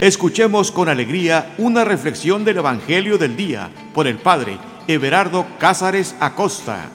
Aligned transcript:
Escuchemos 0.00 0.70
con 0.70 0.88
alegría 0.88 1.56
una 1.58 1.84
reflexión 1.84 2.44
del 2.44 2.58
Evangelio 2.58 3.18
del 3.18 3.36
Día 3.36 3.68
por 3.92 4.06
el 4.06 4.16
Padre 4.16 4.56
Everardo 4.86 5.44
Cázares 5.58 6.14
Acosta. 6.20 6.88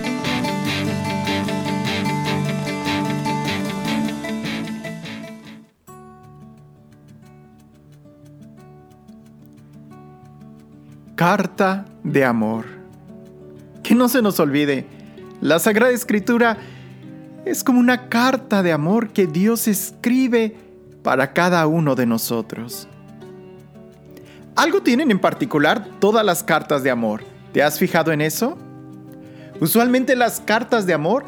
Carta 11.16 11.86
de 12.06 12.24
amor. 12.24 12.64
Que 13.84 13.96
no 13.96 14.08
se 14.08 14.22
nos 14.22 14.40
olvide, 14.40 14.88
la 15.42 15.60
Sagrada 15.60 15.92
Escritura 15.92 16.58
es 17.44 17.66
como 17.66 17.82
una 17.82 18.08
carta 18.08 18.64
de 18.64 18.72
amor 18.72 19.10
que 19.10 19.28
Dios 19.28 19.68
escribe 19.68 20.56
para 21.04 21.34
cada 21.34 21.68
uno 21.68 21.96
de 21.96 22.06
nosotros. 22.06 22.88
Algo 24.56 24.82
tienen 24.84 25.10
en 25.10 25.20
particular 25.20 25.88
todas 26.00 26.26
las 26.26 26.44
cartas 26.44 26.84
de 26.84 26.92
amor. 26.92 27.24
¿Te 27.52 27.64
has 27.64 27.80
fijado 27.80 28.12
en 28.12 28.22
eso? 28.22 28.58
Usualmente 29.60 30.16
las 30.16 30.40
cartas 30.40 30.86
de 30.86 30.94
amor 30.94 31.26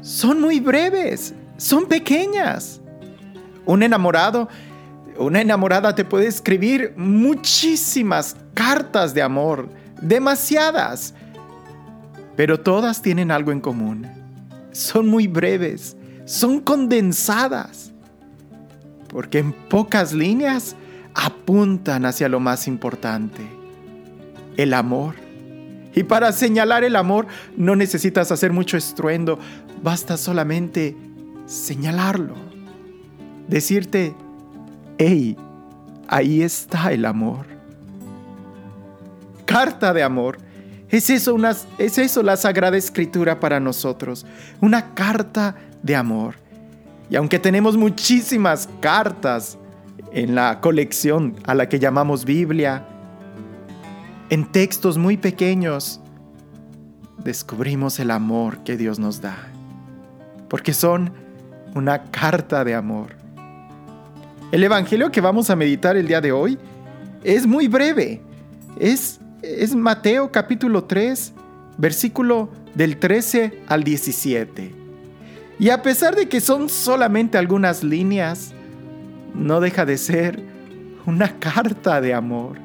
son 0.00 0.40
muy 0.40 0.60
breves, 0.60 1.34
son 1.56 1.86
pequeñas. 1.86 2.80
Un 3.64 3.82
enamorado, 3.82 4.48
una 5.18 5.40
enamorada 5.40 5.94
te 5.94 6.04
puede 6.04 6.26
escribir 6.26 6.92
muchísimas 6.96 8.36
cartas 8.54 9.14
de 9.14 9.22
amor, 9.22 9.68
demasiadas, 10.00 11.14
pero 12.36 12.60
todas 12.60 13.00
tienen 13.00 13.30
algo 13.30 13.52
en 13.52 13.60
común. 13.60 14.06
Son 14.72 15.08
muy 15.08 15.26
breves, 15.26 15.96
son 16.24 16.60
condensadas, 16.60 17.92
porque 19.08 19.38
en 19.38 19.52
pocas 19.52 20.12
líneas 20.12 20.76
apuntan 21.16 22.04
hacia 22.04 22.28
lo 22.28 22.38
más 22.40 22.68
importante, 22.68 23.40
el 24.58 24.74
amor. 24.74 25.14
Y 25.94 26.04
para 26.04 26.30
señalar 26.30 26.84
el 26.84 26.94
amor 26.94 27.26
no 27.56 27.74
necesitas 27.74 28.30
hacer 28.30 28.52
mucho 28.52 28.76
estruendo, 28.76 29.38
basta 29.82 30.18
solamente 30.18 30.94
señalarlo. 31.46 32.34
Decirte, 33.48 34.14
hey, 34.98 35.38
ahí 36.06 36.42
está 36.42 36.92
el 36.92 37.06
amor. 37.06 37.46
Carta 39.46 39.94
de 39.94 40.02
amor. 40.02 40.38
Es 40.90 41.08
eso, 41.08 41.36
es 41.78 41.98
eso 41.98 42.22
la 42.22 42.36
Sagrada 42.36 42.76
Escritura 42.76 43.40
para 43.40 43.58
nosotros, 43.58 44.26
una 44.60 44.94
carta 44.94 45.56
de 45.82 45.96
amor. 45.96 46.34
Y 47.08 47.16
aunque 47.16 47.38
tenemos 47.38 47.76
muchísimas 47.76 48.68
cartas, 48.80 49.58
en 50.12 50.34
la 50.34 50.60
colección 50.60 51.36
a 51.44 51.54
la 51.54 51.68
que 51.68 51.78
llamamos 51.78 52.24
Biblia, 52.24 52.86
en 54.30 54.50
textos 54.50 54.98
muy 54.98 55.16
pequeños, 55.16 56.00
descubrimos 57.22 57.98
el 57.98 58.10
amor 58.10 58.64
que 58.64 58.76
Dios 58.76 58.98
nos 58.98 59.20
da, 59.20 59.36
porque 60.48 60.72
son 60.72 61.12
una 61.74 62.04
carta 62.04 62.64
de 62.64 62.74
amor. 62.74 63.16
El 64.52 64.64
Evangelio 64.64 65.10
que 65.10 65.20
vamos 65.20 65.50
a 65.50 65.56
meditar 65.56 65.96
el 65.96 66.06
día 66.06 66.20
de 66.20 66.32
hoy 66.32 66.58
es 67.24 67.46
muy 67.46 67.68
breve, 67.68 68.22
es, 68.78 69.20
es 69.42 69.74
Mateo 69.74 70.30
capítulo 70.30 70.84
3, 70.84 71.32
versículo 71.78 72.50
del 72.74 72.98
13 72.98 73.62
al 73.66 73.84
17. 73.84 74.72
Y 75.58 75.70
a 75.70 75.82
pesar 75.82 76.14
de 76.14 76.28
que 76.28 76.40
son 76.40 76.68
solamente 76.68 77.38
algunas 77.38 77.82
líneas, 77.82 78.52
no 79.36 79.60
deja 79.60 79.84
de 79.84 79.98
ser 79.98 80.42
una 81.06 81.38
carta 81.38 82.00
de 82.00 82.14
amor. 82.14 82.58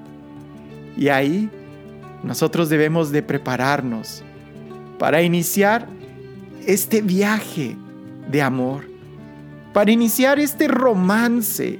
Y 0.98 1.10
ahí 1.10 1.50
nosotros 2.24 2.70
debemos 2.70 3.12
de 3.12 3.24
prepararnos 3.24 4.24
para 4.98 5.22
iniciar 5.22 5.88
este 6.66 7.02
viaje 7.02 7.76
de 8.30 8.42
amor, 8.42 8.86
para 9.74 9.92
iniciar 9.92 10.40
este 10.40 10.68
romance 10.68 11.80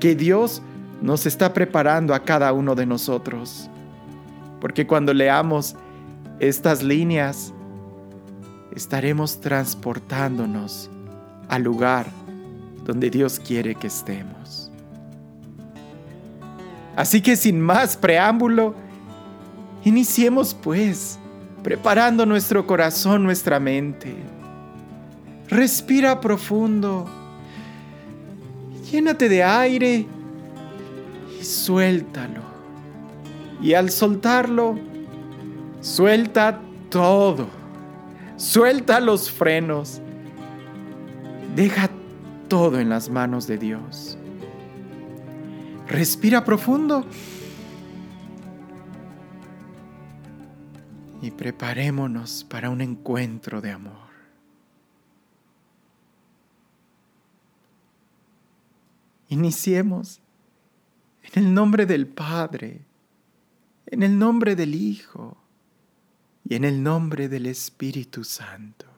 que 0.00 0.14
Dios 0.14 0.62
nos 1.00 1.26
está 1.26 1.52
preparando 1.52 2.14
a 2.14 2.24
cada 2.24 2.52
uno 2.52 2.74
de 2.74 2.86
nosotros. 2.86 3.68
Porque 4.60 4.86
cuando 4.86 5.12
leamos 5.12 5.76
estas 6.38 6.82
líneas, 6.82 7.52
estaremos 8.74 9.40
transportándonos 9.40 10.88
al 11.48 11.62
lugar 11.62 12.06
donde 12.84 13.10
Dios 13.10 13.40
quiere 13.40 13.74
que 13.74 13.86
estemos. 13.86 14.70
Así 16.96 17.20
que 17.20 17.36
sin 17.36 17.60
más 17.60 17.96
preámbulo, 17.96 18.74
iniciemos 19.84 20.54
pues, 20.54 21.18
preparando 21.62 22.26
nuestro 22.26 22.66
corazón, 22.66 23.22
nuestra 23.22 23.58
mente. 23.58 24.14
Respira 25.48 26.20
profundo, 26.20 27.06
llénate 28.90 29.28
de 29.28 29.42
aire 29.42 30.06
y 31.40 31.44
suéltalo. 31.44 32.42
Y 33.62 33.74
al 33.74 33.90
soltarlo, 33.90 34.76
suelta 35.80 36.60
todo. 36.90 37.46
Suelta 38.36 38.98
los 38.98 39.30
frenos. 39.30 40.00
Deja 41.54 41.88
todo 42.52 42.78
en 42.80 42.90
las 42.90 43.08
manos 43.08 43.46
de 43.46 43.56
Dios. 43.56 44.18
Respira 45.88 46.44
profundo 46.44 47.06
y 51.22 51.30
preparémonos 51.30 52.44
para 52.44 52.68
un 52.68 52.82
encuentro 52.82 53.62
de 53.62 53.70
amor. 53.70 54.10
Iniciemos 59.30 60.20
en 61.22 61.44
el 61.44 61.54
nombre 61.54 61.86
del 61.86 62.06
Padre, 62.06 62.82
en 63.86 64.02
el 64.02 64.18
nombre 64.18 64.56
del 64.56 64.74
Hijo 64.74 65.38
y 66.44 66.56
en 66.56 66.66
el 66.66 66.82
nombre 66.82 67.30
del 67.30 67.46
Espíritu 67.46 68.24
Santo. 68.24 68.91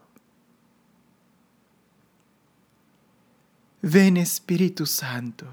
Ven 3.86 4.16
Espíritu 4.16 4.86
Santo, 4.86 5.44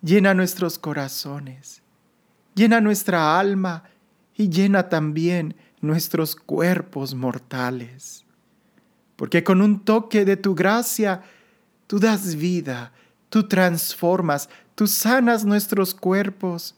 llena 0.00 0.32
nuestros 0.32 0.78
corazones, 0.78 1.82
llena 2.54 2.80
nuestra 2.80 3.38
alma 3.38 3.84
y 4.34 4.48
llena 4.48 4.88
también 4.88 5.54
nuestros 5.82 6.34
cuerpos 6.34 7.14
mortales. 7.14 8.24
Porque 9.16 9.44
con 9.44 9.60
un 9.60 9.84
toque 9.84 10.24
de 10.24 10.38
tu 10.38 10.54
gracia, 10.54 11.24
tú 11.88 11.98
das 12.00 12.36
vida, 12.36 12.90
tú 13.28 13.46
transformas, 13.46 14.48
tú 14.74 14.86
sanas 14.86 15.44
nuestros 15.44 15.94
cuerpos, 15.94 16.74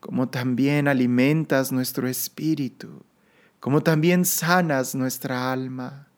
como 0.00 0.30
también 0.30 0.88
alimentas 0.88 1.72
nuestro 1.72 2.08
espíritu, 2.08 3.04
como 3.60 3.82
también 3.82 4.24
sanas 4.24 4.94
nuestra 4.94 5.52
alma. 5.52 6.08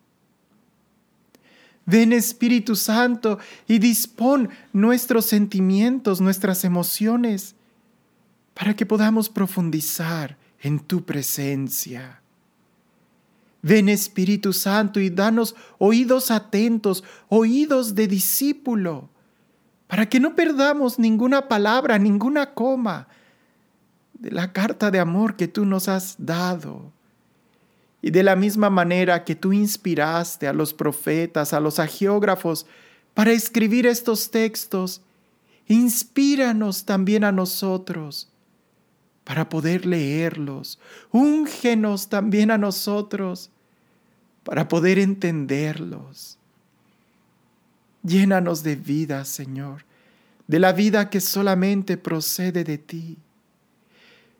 Ven 1.87 2.13
Espíritu 2.13 2.75
Santo 2.75 3.39
y 3.69 3.79
dispón 3.79 4.51
nuestros 4.73 5.27
sentimientos, 5.27 6.21
nuestras 6.21 6.65
emociones, 6.65 7.55
para 8.55 8.75
que 8.75 8.85
podamos 8.85 9.29
profundizar 9.29 10.37
en 10.61 10.81
tu 10.81 11.05
presencia. 11.05 12.21
Ven 13.63 13.89
Espíritu 13.89 14.53
Santo 14.53 15.01
y 15.01 15.11
danos 15.11 15.55
oídos 15.79 16.31
atentos, 16.31 17.05
oídos 17.29 17.95
de 17.95 18.09
discípulo, 18.09 19.09
para 19.87 20.09
que 20.09 20.19
no 20.19 20.35
perdamos 20.35 20.99
ninguna 20.99 21.49
palabra, 21.49 21.99
ninguna 21.99 22.55
coma 22.55 23.07
de 24.15 24.33
la 24.33 24.53
carta 24.53 24.91
de 24.91 24.99
amor 24.99 25.37
que 25.37 25.47
tú 25.47 25.65
nos 25.65 25.89
has 25.89 26.17
dado. 26.19 26.93
Y 28.03 28.11
de 28.11 28.23
la 28.23 28.37
misma 28.37 28.71
manera 28.71 29.25
que 29.25 29.35
tú 29.35 29.53
inspiraste 29.53 30.47
a 30.47 30.53
los 30.53 30.75
profetas, 30.75 31.53
a 31.53 31.61
los 31.61 31.79
agiógrafos, 31.79 32.67
para 33.15 33.33
escribir 33.33 33.87
estos 33.87 34.31
textos, 34.31 35.01
inspíranos 35.67 36.85
también 36.85 37.25
a 37.25 37.33
nosotros 37.33 38.29
para 39.27 39.49
poder 39.49 39.87
leerlos. 39.87 40.79
Úngenos 41.11 42.09
también 42.09 42.53
a 42.53 42.59
nosotros 42.59 43.51
para 44.45 44.69
poder 44.69 45.01
entenderlos. 45.01 46.39
Llénanos 48.05 48.63
de 48.63 48.77
vida, 48.77 49.25
Señor, 49.25 49.85
de 50.47 50.61
la 50.61 50.73
vida 50.73 51.11
que 51.11 51.21
solamente 51.21 51.97
procede 51.97 52.63
de 52.63 52.79
ti. 52.79 53.19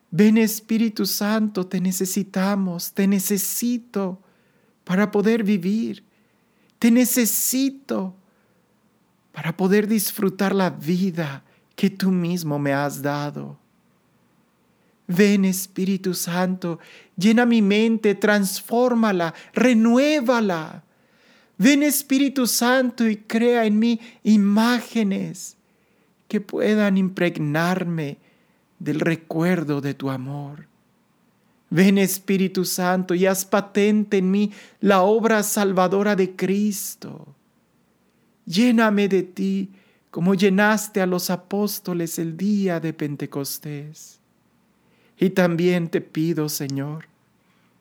Ven 0.09 0.37
Espíritu 0.37 1.05
Santo, 1.05 1.67
te 1.67 1.81
necesitamos, 1.81 2.93
te 2.93 3.07
necesito 3.07 4.19
para 4.83 5.11
poder 5.11 5.43
vivir. 5.43 6.03
Te 6.79 6.91
necesito 6.91 8.15
para 9.31 9.55
poder 9.55 9.87
disfrutar 9.87 10.55
la 10.55 10.69
vida 10.69 11.43
que 11.75 11.89
tú 11.89 12.11
mismo 12.11 12.57
me 12.57 12.73
has 12.73 13.01
dado. 13.01 13.59
Ven 15.07 15.45
Espíritu 15.45 16.13
Santo, 16.13 16.79
llena 17.15 17.45
mi 17.45 17.61
mente, 17.61 18.15
transfórmala, 18.15 19.33
renuévala. 19.53 20.83
Ven 21.57 21.83
Espíritu 21.83 22.45
Santo 22.45 23.07
y 23.07 23.17
crea 23.17 23.65
en 23.65 23.79
mí 23.79 23.99
imágenes 24.23 25.55
que 26.27 26.41
puedan 26.41 26.97
impregnarme 26.97 28.17
del 28.79 28.99
recuerdo 28.99 29.81
de 29.81 29.93
tu 29.93 30.09
amor. 30.09 30.67
Ven 31.69 31.97
Espíritu 31.97 32.63
Santo 32.63 33.13
y 33.13 33.25
haz 33.25 33.45
patente 33.45 34.17
en 34.17 34.31
mí 34.31 34.53
la 34.79 35.01
obra 35.01 35.43
salvadora 35.43 36.15
de 36.15 36.35
Cristo. 36.35 37.35
Lléname 38.45 39.07
de 39.09 39.23
ti 39.23 39.71
como 40.09 40.33
llenaste 40.33 41.01
a 41.01 41.05
los 41.05 41.29
apóstoles 41.29 42.17
el 42.17 42.37
día 42.37 42.79
de 42.79 42.93
Pentecostés. 42.93 44.19
Y 45.19 45.31
también 45.31 45.89
te 45.89 45.99
pido, 45.99 46.47
Señor, 46.47 47.05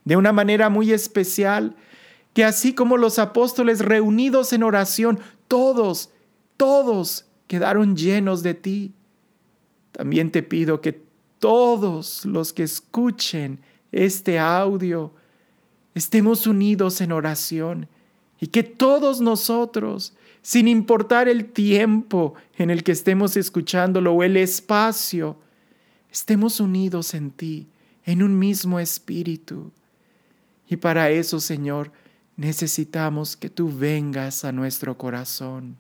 de 0.05 0.17
una 0.17 0.33
manera 0.33 0.69
muy 0.69 0.93
especial, 0.93 1.77
que 2.35 2.45
así 2.45 2.75
como 2.75 2.97
los 2.97 3.19
apóstoles 3.19 3.81
reunidos 3.81 4.53
en 4.53 4.63
oración, 4.63 5.21
todos, 5.49 6.11
todos 6.57 7.27
quedaron 7.47 7.97
llenos 7.97 8.43
de 8.43 8.55
ti, 8.55 8.93
también 9.97 10.31
te 10.31 10.43
pido 10.43 10.83
que 10.83 11.01
todos 11.39 12.27
los 12.27 12.53
que 12.53 12.65
escuchen 12.65 13.61
este 13.93 14.39
audio 14.39 15.11
estemos 15.95 16.47
unidos 16.47 17.01
en 17.01 17.13
oración 17.13 17.89
y 18.39 18.49
que 18.49 18.63
todos 18.63 19.23
nosotros, 19.23 20.15
sin 20.43 20.69
importar 20.69 21.31
el 21.31 21.47
tiempo 21.47 22.35
en 22.59 22.69
el 22.69 22.85
que 22.85 22.93
estemos 22.93 23.39
escuchándolo 23.39 24.13
o 24.13 24.23
el 24.23 24.37
espacio, 24.37 25.39
estemos 26.13 26.61
unidos 26.61 27.15
en 27.15 27.31
ti, 27.31 27.67
en 28.05 28.23
un 28.23 28.39
mismo 28.39 28.79
espíritu. 28.79 29.73
Y 30.69 30.77
para 30.77 31.09
eso, 31.09 31.41
Señor, 31.41 31.91
necesitamos 32.37 33.35
que 33.35 33.49
tú 33.49 33.75
vengas 33.75 34.45
a 34.45 34.53
nuestro 34.53 34.99
corazón. 34.99 35.79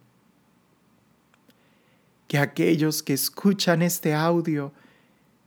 Que 2.28 2.38
aquellos 2.38 3.02
que 3.02 3.12
escuchan 3.12 3.82
este 3.82 4.14
audio 4.14 4.73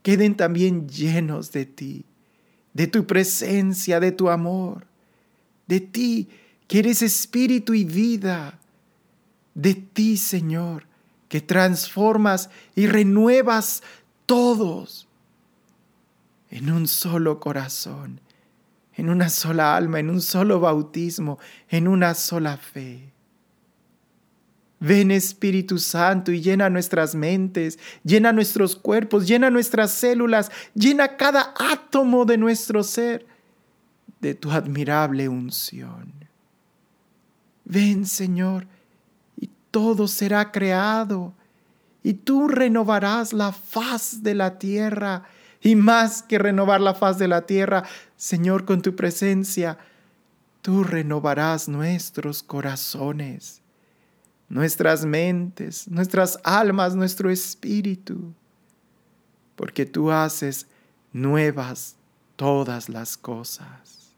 queden 0.02 0.36
también 0.36 0.88
llenos 0.88 1.52
de 1.52 1.66
ti, 1.66 2.06
de 2.74 2.88
tu 2.88 3.06
presencia, 3.06 4.00
de 4.00 4.12
tu 4.12 4.30
amor, 4.30 4.88
de 5.68 5.82
ti 5.82 6.30
que 6.68 6.80
eres 6.80 7.02
espíritu 7.02 7.74
y 7.74 7.84
vida, 7.84 8.60
de 9.56 9.74
ti, 9.74 10.18
Señor, 10.18 10.86
que 11.28 11.42
transformas 11.42 12.50
y 12.76 12.86
renuevas 12.86 13.82
todos 14.28 15.08
en 16.52 16.72
un 16.72 16.88
solo 16.88 17.40
corazón, 17.40 18.22
en 18.96 19.10
una 19.10 19.30
sola 19.30 19.76
alma, 19.76 20.00
en 20.00 20.12
un 20.12 20.22
solo 20.22 20.60
bautismo, 20.60 21.40
en 21.70 21.88
una 21.88 22.14
sola 22.14 22.58
fe. 22.58 23.12
Ven 24.80 25.12
Espíritu 25.12 25.78
Santo 25.78 26.32
y 26.32 26.42
llena 26.42 26.70
nuestras 26.70 27.14
mentes, 27.16 27.78
llena 28.04 28.32
nuestros 28.32 28.76
cuerpos, 28.76 29.28
llena 29.28 29.50
nuestras 29.50 29.92
células, 29.92 30.52
llena 30.74 31.18
cada 31.18 31.54
átomo 31.58 32.26
de 32.26 32.38
nuestro 32.38 32.84
ser 32.84 33.26
de 34.22 34.36
tu 34.36 34.52
admirable 34.52 35.28
unción. 35.28 36.14
Ven 37.66 38.06
Señor, 38.06 38.68
y 39.38 39.50
todo 39.72 40.08
será 40.08 40.52
creado 40.52 41.34
y 42.04 42.14
tú 42.14 42.48
renovarás 42.48 43.34
la 43.34 43.52
faz 43.52 44.24
de 44.24 44.36
la 44.36 44.58
tierra. 44.58 45.24
Y 45.62 45.76
más 45.76 46.24
que 46.24 46.40
renovar 46.40 46.80
la 46.80 46.94
faz 46.94 47.20
de 47.20 47.28
la 47.28 47.46
tierra, 47.46 47.84
Señor, 48.16 48.66
con 48.66 48.82
tu 48.82 48.96
presencia, 48.96 49.78
tú 50.62 50.84
renovarás 50.84 51.68
nuestros 51.68 52.44
corazones, 52.44 53.62
nuestras 54.50 55.06
mentes, 55.06 55.88
nuestras 55.88 56.40
almas, 56.44 56.96
nuestro 56.96 57.30
espíritu, 57.30 58.34
porque 59.56 59.86
tú 59.86 60.12
haces 60.12 60.68
nuevas 61.14 61.96
todas 62.36 62.90
las 62.90 63.16
cosas. 63.16 64.16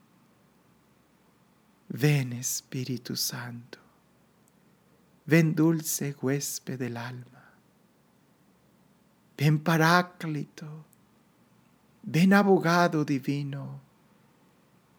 Ven 1.89 2.31
Espíritu 2.31 3.17
Santo, 3.17 3.77
ven 5.25 5.53
dulce 5.53 6.15
huésped 6.21 6.79
del 6.79 6.95
alma. 6.95 7.25
Ven 9.37 9.59
Paráclito, 9.59 10.85
ven 12.03 12.31
abogado 12.31 13.03
divino, 13.03 13.81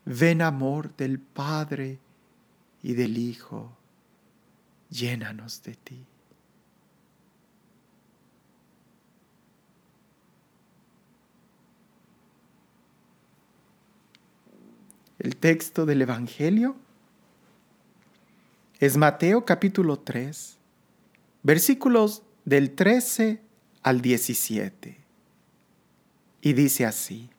ven 0.05 0.43
amor 0.43 0.95
del 0.97 1.19
Padre 1.19 1.99
y 2.83 2.93
del 2.93 3.17
Hijo, 3.17 3.73
llénanos 4.93 5.63
de 5.63 5.75
ti. 5.75 6.07
El 15.19 15.37
texto 15.37 15.87
del 15.87 16.03
Evangelio 16.03 16.77
es 18.81 18.97
Mateo 18.97 19.45
capítulo 19.45 19.99
3, 20.01 20.59
versículos 21.43 22.23
del 22.45 22.75
13 22.75 23.41
al 23.83 24.01
17. 24.03 24.99
Y 26.41 26.53
dice 26.55 26.85
así. 26.85 27.31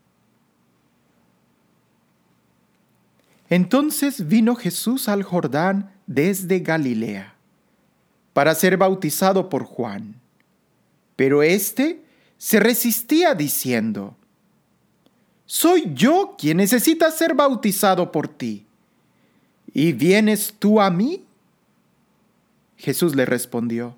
Entonces 3.50 4.28
vino 4.28 4.56
Jesús 4.56 5.10
al 5.10 5.24
Jordán 5.24 5.92
desde 6.08 6.62
Galilea 6.62 7.33
para 8.34 8.56
ser 8.56 8.78
bautizado 8.78 9.50
por 9.50 9.64
Juan. 9.64 10.16
Pero 11.16 11.44
éste 11.44 12.04
se 12.38 12.60
resistía 12.60 13.36
diciendo, 13.36 14.16
Soy 15.46 15.92
yo 15.94 16.36
quien 16.38 16.58
necesita 16.58 17.12
ser 17.12 17.36
bautizado 17.36 18.12
por 18.12 18.28
ti. 18.28 18.66
¿Y 19.74 19.94
vienes 19.94 20.56
tú 20.58 20.82
a 20.82 20.90
mí? 20.90 21.24
Jesús 22.78 23.16
le 23.16 23.26
respondió, 23.26 23.96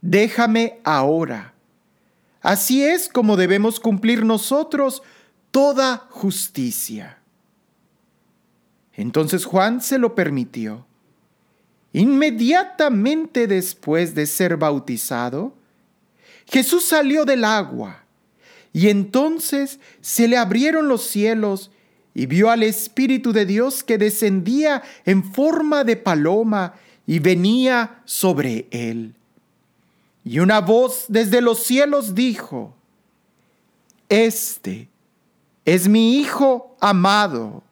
déjame 0.00 0.78
ahora. 0.84 1.54
Así 2.40 2.84
es 2.84 3.08
como 3.08 3.36
debemos 3.36 3.80
cumplir 3.80 4.24
nosotros 4.24 5.02
toda 5.50 6.06
justicia. 6.10 7.18
Entonces 8.92 9.44
Juan 9.44 9.80
se 9.80 9.98
lo 9.98 10.14
permitió. 10.14 10.86
Inmediatamente 11.92 13.46
después 13.46 14.14
de 14.14 14.26
ser 14.26 14.56
bautizado, 14.56 15.54
Jesús 16.46 16.84
salió 16.84 17.24
del 17.24 17.44
agua 17.44 18.04
y 18.72 18.88
entonces 18.88 19.80
se 20.00 20.28
le 20.28 20.36
abrieron 20.36 20.88
los 20.88 21.02
cielos 21.02 21.70
y 22.14 22.26
vio 22.26 22.50
al 22.50 22.62
Espíritu 22.62 23.32
de 23.32 23.46
Dios 23.46 23.82
que 23.82 23.98
descendía 23.98 24.82
en 25.04 25.24
forma 25.24 25.84
de 25.84 25.96
paloma 25.96 26.74
y 27.06 27.18
venía 27.18 28.02
sobre 28.04 28.68
él. 28.70 29.14
Y 30.24 30.38
una 30.38 30.60
voz 30.60 31.06
desde 31.08 31.40
los 31.40 31.62
cielos 31.62 32.14
dijo, 32.14 32.74
Este 34.08 34.88
es 35.64 35.88
mi 35.88 36.18
Hijo 36.18 36.76
amado, 36.80 37.62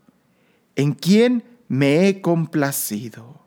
en 0.76 0.92
quien 0.92 1.44
me 1.68 2.08
he 2.08 2.20
complacido. 2.20 3.37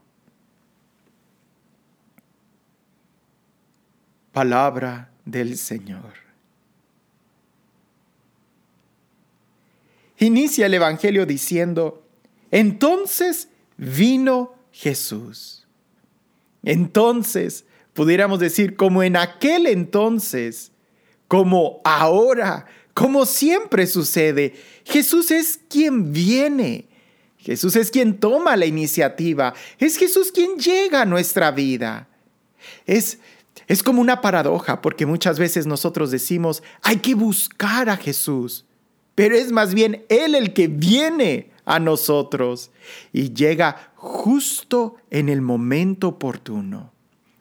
Palabra 4.31 5.11
del 5.25 5.57
Señor. 5.57 6.13
Inicia 10.19 10.67
el 10.67 10.73
Evangelio 10.75 11.25
diciendo, 11.25 12.03
entonces 12.51 13.49
vino 13.77 14.53
Jesús. 14.71 15.65
Entonces 16.63 17.65
pudiéramos 17.93 18.39
decir, 18.39 18.75
como 18.75 19.03
en 19.03 19.17
aquel 19.17 19.67
entonces, 19.67 20.71
como 21.27 21.81
ahora, 21.83 22.67
como 22.93 23.25
siempre 23.25 23.87
sucede. 23.87 24.53
Jesús 24.85 25.31
es 25.31 25.59
quien 25.69 26.13
viene. 26.13 26.85
Jesús 27.37 27.75
es 27.75 27.89
quien 27.89 28.19
toma 28.19 28.55
la 28.55 28.65
iniciativa. 28.65 29.53
Es 29.79 29.97
Jesús 29.97 30.31
quien 30.31 30.57
llega 30.57 31.01
a 31.01 31.05
nuestra 31.05 31.51
vida. 31.51 32.07
Es, 32.85 33.19
es 33.71 33.83
como 33.83 34.01
una 34.01 34.19
paradoja, 34.19 34.81
porque 34.81 35.05
muchas 35.05 35.39
veces 35.39 35.65
nosotros 35.65 36.11
decimos, 36.11 36.61
hay 36.81 36.97
que 36.97 37.15
buscar 37.15 37.89
a 37.89 37.95
Jesús, 37.95 38.65
pero 39.15 39.33
es 39.33 39.53
más 39.53 39.73
bien 39.73 40.03
Él 40.09 40.35
el 40.35 40.51
que 40.51 40.67
viene 40.67 41.51
a 41.63 41.79
nosotros 41.79 42.71
y 43.13 43.33
llega 43.33 43.93
justo 43.95 44.97
en 45.09 45.29
el 45.29 45.39
momento 45.39 46.09
oportuno. 46.09 46.91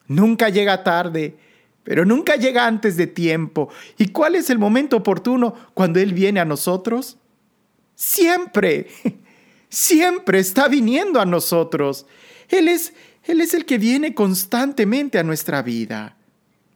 Nunca 0.07 0.51
llega 0.51 0.85
tarde, 0.85 1.37
pero 1.83 2.05
nunca 2.05 2.37
llega 2.37 2.65
antes 2.65 2.97
de 2.97 3.09
tiempo. 3.09 3.69
¿Y 3.99 4.11
cuál 4.11 4.37
es 4.37 4.51
el 4.51 4.59
momento 4.61 4.99
oportuno 4.99 5.53
cuando 5.75 5.99
Él 5.99 6.15
viene 6.15 6.39
a 6.39 6.45
nosotros? 6.45 7.19
Siempre, 7.97 8.87
siempre 9.69 10.39
está 10.39 10.69
viniendo 10.69 11.21
a 11.21 11.27
nosotros. 11.27 12.07
Él 12.49 12.69
es, 12.69 12.95
Él 13.25 13.41
es 13.41 13.53
el 13.53 13.65
que 13.65 13.79
viene 13.79 14.15
constantemente 14.15 15.19
a 15.19 15.25
nuestra 15.25 15.63
vida. 15.63 16.19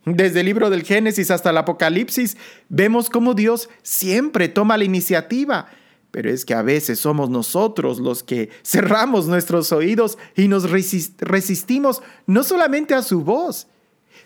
Desde 0.05 0.41
el 0.41 0.47
libro 0.47 0.69
del 0.69 0.83
Génesis 0.83 1.31
hasta 1.31 1.51
el 1.51 1.57
Apocalipsis, 1.57 2.37
vemos 2.69 3.09
cómo 3.09 3.35
Dios 3.35 3.71
siempre 3.83 4.49
toma 4.49 4.77
la 4.77 4.85
iniciativa. 4.85 5.67
Pero 6.11 6.31
es 6.31 6.45
que 6.45 6.55
a 6.55 6.63
veces 6.63 7.01
somos 7.01 7.31
nosotros 7.31 7.99
los 7.99 8.23
que 8.23 8.51
cerramos 8.63 9.27
nuestros 9.27 9.73
oídos 9.73 10.19
y 10.37 10.47
nos 10.47 10.71
resistimos 10.71 12.03
no 12.27 12.45
solamente 12.45 12.95
a 12.95 13.03
su 13.03 13.23
voz, 13.23 13.67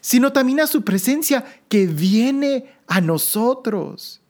sino 0.01 0.33
también 0.33 0.61
a 0.61 0.67
su 0.67 0.83
presencia 0.83 1.45
que 1.69 1.87
viene 1.87 2.67
a 2.89 3.01
nosotros. 3.01 4.21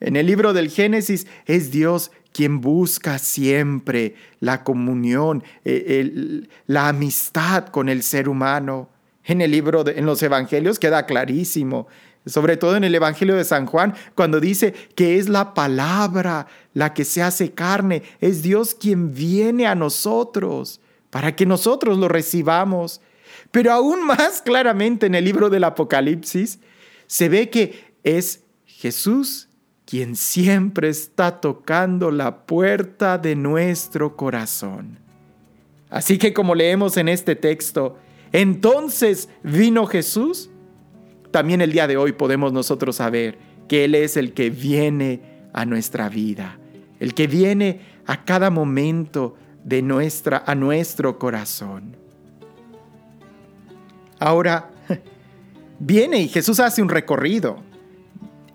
En 0.00 0.16
el 0.16 0.26
libro 0.26 0.52
del 0.52 0.70
Génesis 0.70 1.26
es 1.46 1.70
Dios 1.70 2.10
quien 2.32 2.60
busca 2.60 3.18
siempre 3.18 4.14
la 4.40 4.64
comunión, 4.64 5.42
eh, 5.64 6.46
la 6.66 6.88
amistad 6.88 7.68
con 7.68 7.88
el 7.88 8.02
ser 8.02 8.28
humano. 8.28 8.90
En 9.28 9.42
el 9.42 9.50
libro, 9.50 9.84
de, 9.84 9.98
en 9.98 10.06
los 10.06 10.22
evangelios 10.22 10.78
queda 10.78 11.04
clarísimo, 11.04 11.86
sobre 12.24 12.56
todo 12.56 12.76
en 12.76 12.84
el 12.84 12.94
evangelio 12.94 13.36
de 13.36 13.44
San 13.44 13.66
Juan, 13.66 13.94
cuando 14.14 14.40
dice 14.40 14.72
que 14.94 15.18
es 15.18 15.28
la 15.28 15.52
palabra 15.52 16.46
la 16.72 16.94
que 16.94 17.04
se 17.04 17.22
hace 17.22 17.52
carne, 17.52 18.02
es 18.20 18.42
Dios 18.42 18.74
quien 18.74 19.14
viene 19.14 19.66
a 19.66 19.74
nosotros 19.74 20.80
para 21.10 21.36
que 21.36 21.44
nosotros 21.44 21.98
lo 21.98 22.08
recibamos. 22.08 23.02
Pero 23.50 23.72
aún 23.72 24.06
más 24.06 24.40
claramente 24.40 25.06
en 25.06 25.14
el 25.14 25.26
libro 25.26 25.50
del 25.50 25.64
Apocalipsis 25.64 26.58
se 27.06 27.28
ve 27.28 27.50
que 27.50 27.92
es 28.04 28.44
Jesús 28.64 29.48
quien 29.84 30.16
siempre 30.16 30.88
está 30.88 31.40
tocando 31.40 32.10
la 32.10 32.46
puerta 32.46 33.18
de 33.18 33.34
nuestro 33.34 34.16
corazón. 34.16 34.98
Así 35.90 36.18
que 36.18 36.34
como 36.34 36.54
leemos 36.54 36.98
en 36.98 37.08
este 37.08 37.36
texto, 37.36 37.96
entonces 38.32 39.28
vino 39.42 39.86
Jesús, 39.86 40.50
también 41.30 41.60
el 41.60 41.72
día 41.72 41.86
de 41.86 41.96
hoy 41.96 42.12
podemos 42.12 42.52
nosotros 42.52 42.96
saber 42.96 43.38
que 43.68 43.84
Él 43.84 43.94
es 43.94 44.16
el 44.16 44.32
que 44.32 44.50
viene 44.50 45.20
a 45.52 45.64
nuestra 45.64 46.08
vida, 46.08 46.58
el 47.00 47.14
que 47.14 47.26
viene 47.26 47.80
a 48.06 48.24
cada 48.24 48.50
momento 48.50 49.36
de 49.64 49.82
nuestra, 49.82 50.42
a 50.46 50.54
nuestro 50.54 51.18
corazón. 51.18 51.96
Ahora, 54.18 54.70
viene 55.78 56.20
y 56.20 56.28
Jesús 56.28 56.60
hace 56.60 56.82
un 56.82 56.88
recorrido. 56.88 57.62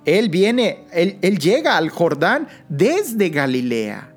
Él 0.06 0.30
viene, 0.30 0.86
él, 0.92 1.18
él 1.22 1.39
llega 1.39 1.77
al 1.77 1.89
Jordán 1.89 2.48
desde 2.68 3.30
Galilea. 3.30 4.12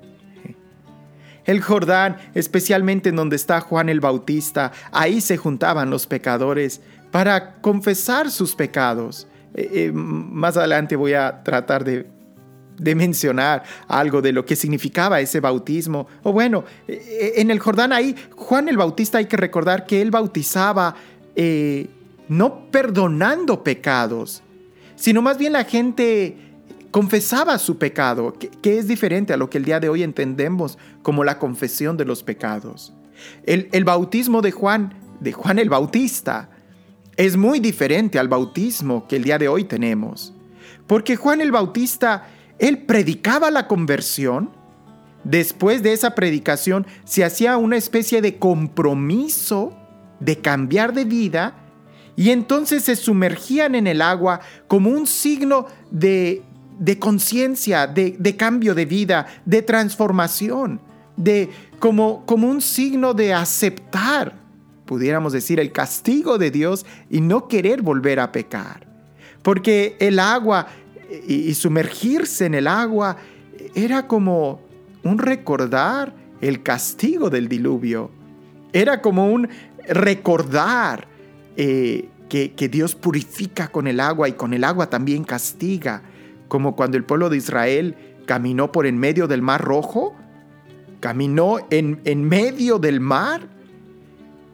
El 1.47 1.61
Jordán, 1.61 2.17
especialmente 2.35 3.09
en 3.09 3.15
donde 3.15 3.37
está 3.37 3.61
Juan 3.61 3.87
el 3.89 4.01
Bautista, 4.01 4.73
ahí 4.91 5.21
se 5.21 5.37
juntaban 5.37 5.89
los 5.89 6.05
pecadores 6.05 6.81
para 7.09 7.55
confesar 7.61 8.29
sus 8.29 8.53
pecados. 8.53 9.27
Eh, 9.55 9.69
eh, 9.73 9.91
más 9.93 10.57
adelante 10.57 10.97
voy 10.97 11.13
a 11.13 11.41
tratar 11.43 11.85
de, 11.85 12.05
mencionar 12.95 13.63
algo 13.87 14.21
de 14.21 14.33
lo 14.33 14.45
que 14.45 14.57
significaba 14.57 15.21
ese 15.21 15.39
bautismo. 15.39 16.07
O 16.21 16.33
bueno, 16.33 16.65
eh, 16.87 17.33
en 17.37 17.49
el 17.49 17.59
Jordán 17.59 17.93
ahí, 17.93 18.13
Juan 18.35 18.67
el 18.67 18.77
Bautista 18.77 19.17
hay 19.17 19.25
que 19.25 19.37
recordar 19.37 19.85
que 19.85 20.01
él 20.01 20.11
bautizaba 20.11 20.95
no 22.27 22.71
perdonando 22.71 23.63
pecados, 23.63 24.41
sino 24.95 25.21
más 25.21 25.37
bien 25.37 25.53
la 25.53 25.63
gente 25.63 26.46
confesaba 26.91 27.57
su 27.57 27.77
pecado, 27.77 28.33
que, 28.33 28.77
es 28.77 28.87
diferente 28.87 29.33
a 29.33 29.37
lo 29.37 29.49
que 29.49 29.57
el 29.57 29.65
día 29.65 29.79
de 29.79 29.89
hoy 29.89 30.03
entendemos 30.03 30.77
como 31.01 31.23
la 31.23 31.39
confesión 31.39 31.97
de 31.97 32.05
los 32.05 32.23
pecados. 32.23 32.93
El, 33.43 33.69
el 33.71 33.83
bautismo 33.83 34.41
de 34.41 34.51
Juan, 34.51 34.93
de 35.19 35.31
Juan 35.31 35.59
el 35.59 35.69
Bautista, 35.69 36.49
es 37.15 37.35
muy 37.35 37.59
diferente 37.59 38.19
al 38.19 38.27
bautismo 38.27 39.07
que 39.07 39.15
el 39.15 39.23
día 39.23 39.37
de 39.37 39.47
hoy 39.47 39.63
tenemos. 39.63 40.33
Porque 40.85 41.15
Juan 41.15 41.41
el 41.41 41.51
Bautista, 41.51 42.27
él 42.59 42.79
predicaba 42.85 43.51
la 43.51 43.67
conversión. 43.67 44.51
Después 45.23 45.83
de 45.83 45.93
esa 45.93 46.15
predicación 46.15 46.85
se 47.03 47.25
hacía 47.25 47.57
una 47.57 47.75
especie 47.75 48.21
de 48.21 48.37
compromiso 48.37 49.75
de 50.19 50.37
cambiar 50.37 50.93
de 50.93 51.05
vida 51.05 51.55
y 52.15 52.31
entonces 52.31 52.83
se 52.83 52.95
sumergían 52.95 53.75
en 53.75 53.85
el 53.85 54.01
agua 54.01 54.41
como 54.67 54.89
un 54.89 55.05
signo 55.05 55.67
de, 55.91 56.43
de 56.79 56.99
conciencia, 56.99 57.87
de, 57.87 58.15
de, 58.17 58.35
cambio 58.35 58.75
de 58.75 58.85
vida, 58.85 59.27
de 59.45 59.61
transformación, 59.61 60.79
de, 61.15 61.49
como, 61.79 62.25
como 62.25 62.47
un 62.47 62.61
signo 62.61 63.13
de 63.13 63.33
aceptar, 63.33 64.35
pudiéramos 64.85 65.33
decir, 65.33 65.59
el 65.59 65.71
castigo 65.71 66.37
de 66.37 66.51
Dios 66.51 66.85
y 67.09 67.21
no 67.21 67.47
querer 67.47 67.81
volver 67.81 68.19
a 68.19 68.31
pecar. 68.31 68.87
Porque 69.41 69.95
el 69.99 70.19
agua 70.19 70.67
y, 71.27 71.53
sumergirse 71.53 72.45
en 72.45 72.55
el 72.55 72.67
agua 72.67 73.17
era 73.75 74.07
como 74.07 74.61
un 75.03 75.19
recordar 75.19 76.13
el 76.41 76.63
castigo 76.63 77.29
del 77.29 77.47
diluvio. 77.47 78.11
Era 78.73 79.01
como 79.01 79.31
un 79.31 79.47
recordar 79.87 81.07
eh, 81.55 82.09
que, 82.29 82.53
que 82.53 82.67
Dios 82.67 82.95
purifica 82.95 83.69
con 83.69 83.87
el 83.87 83.99
agua 83.99 84.27
y 84.27 84.33
con 84.33 84.53
el 84.53 84.63
agua 84.63 84.89
también 84.89 85.23
castiga, 85.23 86.03
como 86.47 86.75
cuando 86.75 86.97
el 86.97 87.03
pueblo 87.03 87.29
de 87.29 87.37
Israel 87.37 87.95
caminó 88.25 88.71
por 88.71 88.85
en 88.85 88.97
medio 88.97 89.27
del 89.27 89.41
mar 89.41 89.61
rojo, 89.61 90.15
caminó 90.99 91.57
en, 91.69 92.01
en 92.03 92.23
medio 92.23 92.79
del 92.79 92.99
mar. 92.99 93.47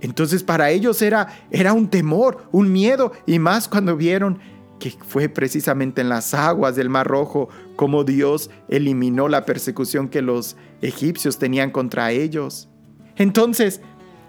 Entonces 0.02 0.44
para 0.44 0.70
ellos 0.70 1.02
era, 1.02 1.28
era 1.50 1.74
un 1.74 1.90
temor, 1.90 2.46
un 2.52 2.72
miedo, 2.72 3.14
y 3.26 3.40
más 3.40 3.68
cuando 3.68 3.96
vieron 3.96 4.40
que 4.80 4.92
fue 5.08 5.30
precisamente 5.30 6.02
en 6.02 6.10
las 6.10 6.34
aguas 6.34 6.76
del 6.76 6.90
Mar 6.90 7.08
Rojo 7.08 7.48
como 7.78 8.04
Dios 8.04 8.50
eliminó 8.68 9.30
la 9.30 9.46
persecución 9.46 10.10
que 10.10 10.22
los 10.22 10.58
egipcios 10.82 11.38
tenían 11.40 11.72
contra 11.72 12.12
ellos. 12.12 12.68
Entonces, 13.16 13.80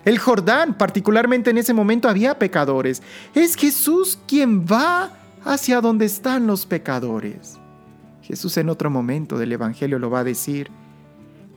el 0.04 0.18
Jordán, 0.18 0.78
particularmente 0.78 1.50
en 1.50 1.58
ese 1.58 1.74
momento, 1.74 2.08
había 2.08 2.38
pecadores. 2.38 3.02
Es 3.34 3.56
Jesús 3.56 4.18
quien 4.28 4.64
va 4.64 5.10
hacia 5.44 5.80
donde 5.80 6.06
están 6.06 6.46
los 6.46 6.66
pecadores. 6.66 7.58
Jesús 8.22 8.56
en 8.56 8.70
otro 8.70 8.90
momento 8.90 9.38
del 9.38 9.52
Evangelio 9.52 9.98
lo 9.98 10.10
va 10.10 10.20
a 10.20 10.24
decir, 10.24 10.70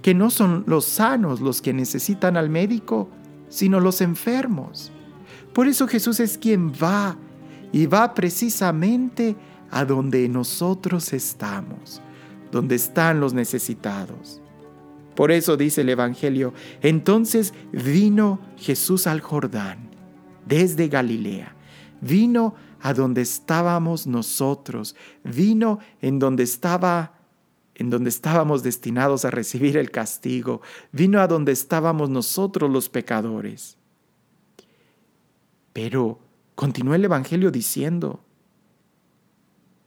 que 0.01 0.13
no 0.13 0.29
son 0.29 0.63
los 0.67 0.85
sanos 0.85 1.41
los 1.41 1.61
que 1.61 1.73
necesitan 1.73 2.37
al 2.37 2.49
médico, 2.49 3.09
sino 3.49 3.79
los 3.79 4.01
enfermos. 4.01 4.91
Por 5.53 5.67
eso 5.67 5.87
Jesús 5.87 6.19
es 6.19 6.37
quien 6.37 6.71
va 6.71 7.17
y 7.71 7.85
va 7.85 8.13
precisamente 8.13 9.35
a 9.71 9.85
donde 9.85 10.27
nosotros 10.29 11.13
estamos, 11.13 12.01
donde 12.51 12.75
están 12.75 13.19
los 13.19 13.33
necesitados. 13.33 14.41
Por 15.15 15.31
eso 15.31 15.57
dice 15.57 15.81
el 15.81 15.89
Evangelio, 15.89 16.53
entonces 16.81 17.53
vino 17.71 18.39
Jesús 18.57 19.07
al 19.07 19.21
Jordán, 19.21 19.89
desde 20.45 20.89
Galilea, 20.89 21.55
vino 22.01 22.53
a 22.87 22.93
donde 22.93 23.19
estábamos 23.19 24.07
nosotros, 24.07 24.95
vino 25.25 25.79
en 26.01 26.19
donde 26.19 26.43
estaba 26.43 27.15
en 27.75 27.89
donde 27.89 28.09
estábamos 28.09 28.63
destinados 28.63 29.25
a 29.25 29.29
recibir 29.29 29.75
el 29.75 29.91
castigo, 29.91 30.61
vino 30.93 31.19
a 31.19 31.27
donde 31.27 31.51
estábamos 31.51 32.09
nosotros 32.09 32.71
los 32.71 32.87
pecadores. 32.87 33.77
Pero 35.73 36.17
continúa 36.55 36.95
el 36.95 37.03
Evangelio 37.03 37.51
diciendo, 37.51 38.21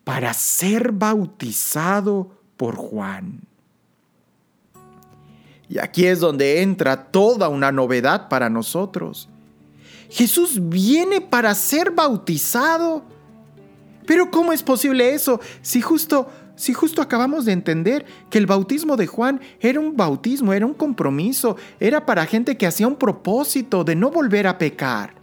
para 0.05 0.35
ser 0.35 0.93
bautizado 0.93 2.31
por 2.59 2.77
Juan. 2.77 3.41
Y 5.71 5.79
aquí 5.79 6.05
es 6.05 6.21
donde 6.21 6.61
entra 6.61 7.11
toda 7.11 7.49
una 7.49 7.73
novedad 7.73 8.29
para 8.29 8.51
nosotros. 8.51 9.31
Jesús 10.11 10.59
viene 10.69 11.21
para 11.21 11.55
ser 11.55 11.93
bautizado. 11.93 13.05
Pero 14.07 14.31
¿cómo 14.31 14.53
es 14.53 14.63
posible 14.63 15.15
eso 15.15 15.41
si 15.63 15.81
justo 15.81 16.29
si 16.57 16.75
justo 16.75 17.01
acabamos 17.01 17.47
de 17.47 17.53
entender 17.53 18.05
que 18.29 18.37
el 18.37 18.45
bautismo 18.45 18.99
de 18.99 19.07
Juan 19.07 19.41
era 19.61 19.81
un 19.81 19.97
bautismo, 19.97 20.53
era 20.53 20.67
un 20.67 20.75
compromiso, 20.75 21.57
era 21.79 22.05
para 22.05 22.27
gente 22.27 22.59
que 22.59 22.67
hacía 22.67 22.87
un 22.87 22.97
propósito 22.97 23.83
de 23.83 23.97
no 23.97 24.11
volver 24.11 24.47
a 24.47 24.59
pecar? 24.59 25.15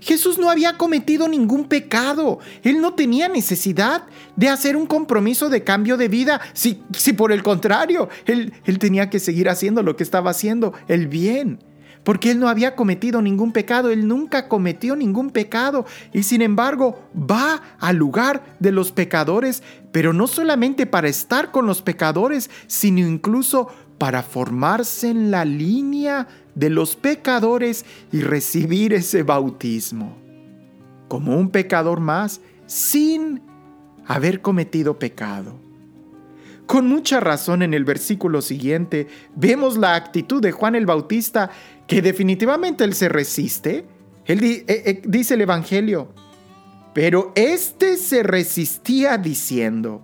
Jesús 0.00 0.38
no 0.38 0.48
había 0.48 0.78
cometido 0.78 1.28
ningún 1.28 1.66
pecado. 1.66 2.38
Él 2.62 2.80
no 2.80 2.94
tenía 2.94 3.28
necesidad 3.28 4.04
de 4.36 4.48
hacer 4.48 4.76
un 4.76 4.86
compromiso 4.86 5.50
de 5.50 5.64
cambio 5.64 5.98
de 5.98 6.08
vida. 6.08 6.40
Si, 6.54 6.82
si 6.96 7.12
por 7.12 7.30
el 7.30 7.42
contrario, 7.42 8.08
él, 8.24 8.54
él 8.64 8.78
tenía 8.78 9.10
que 9.10 9.20
seguir 9.20 9.50
haciendo 9.50 9.82
lo 9.82 9.96
que 9.96 10.02
estaba 10.02 10.30
haciendo, 10.30 10.72
el 10.88 11.08
bien. 11.08 11.58
Porque 12.04 12.30
él 12.30 12.38
no 12.38 12.48
había 12.48 12.76
cometido 12.76 13.20
ningún 13.20 13.52
pecado, 13.52 13.90
él 13.90 14.06
nunca 14.06 14.48
cometió 14.48 14.94
ningún 14.94 15.30
pecado 15.30 15.86
y 16.12 16.22
sin 16.22 16.42
embargo 16.42 17.02
va 17.18 17.62
al 17.80 17.96
lugar 17.96 18.56
de 18.60 18.72
los 18.72 18.92
pecadores, 18.92 19.62
pero 19.90 20.12
no 20.12 20.26
solamente 20.26 20.86
para 20.86 21.08
estar 21.08 21.50
con 21.50 21.66
los 21.66 21.82
pecadores, 21.82 22.50
sino 22.66 23.00
incluso 23.00 23.68
para 23.98 24.22
formarse 24.22 25.08
en 25.08 25.30
la 25.30 25.44
línea 25.44 26.28
de 26.54 26.70
los 26.70 26.94
pecadores 26.94 27.84
y 28.12 28.20
recibir 28.20 28.92
ese 28.92 29.22
bautismo, 29.22 30.16
como 31.08 31.36
un 31.36 31.50
pecador 31.50 32.00
más 32.00 32.40
sin 32.66 33.40
haber 34.06 34.42
cometido 34.42 34.98
pecado. 34.98 35.64
Con 36.66 36.88
mucha 36.88 37.20
razón 37.20 37.62
en 37.62 37.74
el 37.74 37.84
versículo 37.84 38.40
siguiente 38.40 39.06
vemos 39.36 39.76
la 39.76 39.94
actitud 39.94 40.40
de 40.40 40.52
Juan 40.52 40.74
el 40.74 40.86
Bautista 40.86 41.50
que 41.86 42.02
definitivamente 42.02 42.84
él 42.84 42.94
se 42.94 43.08
resiste. 43.08 43.84
Él 44.26 44.42
eh, 44.42 44.64
eh, 44.66 45.02
dice 45.04 45.34
el 45.34 45.42
Evangelio, 45.42 46.08
pero 46.94 47.32
este 47.34 47.96
se 47.96 48.22
resistía 48.22 49.18
diciendo, 49.18 50.02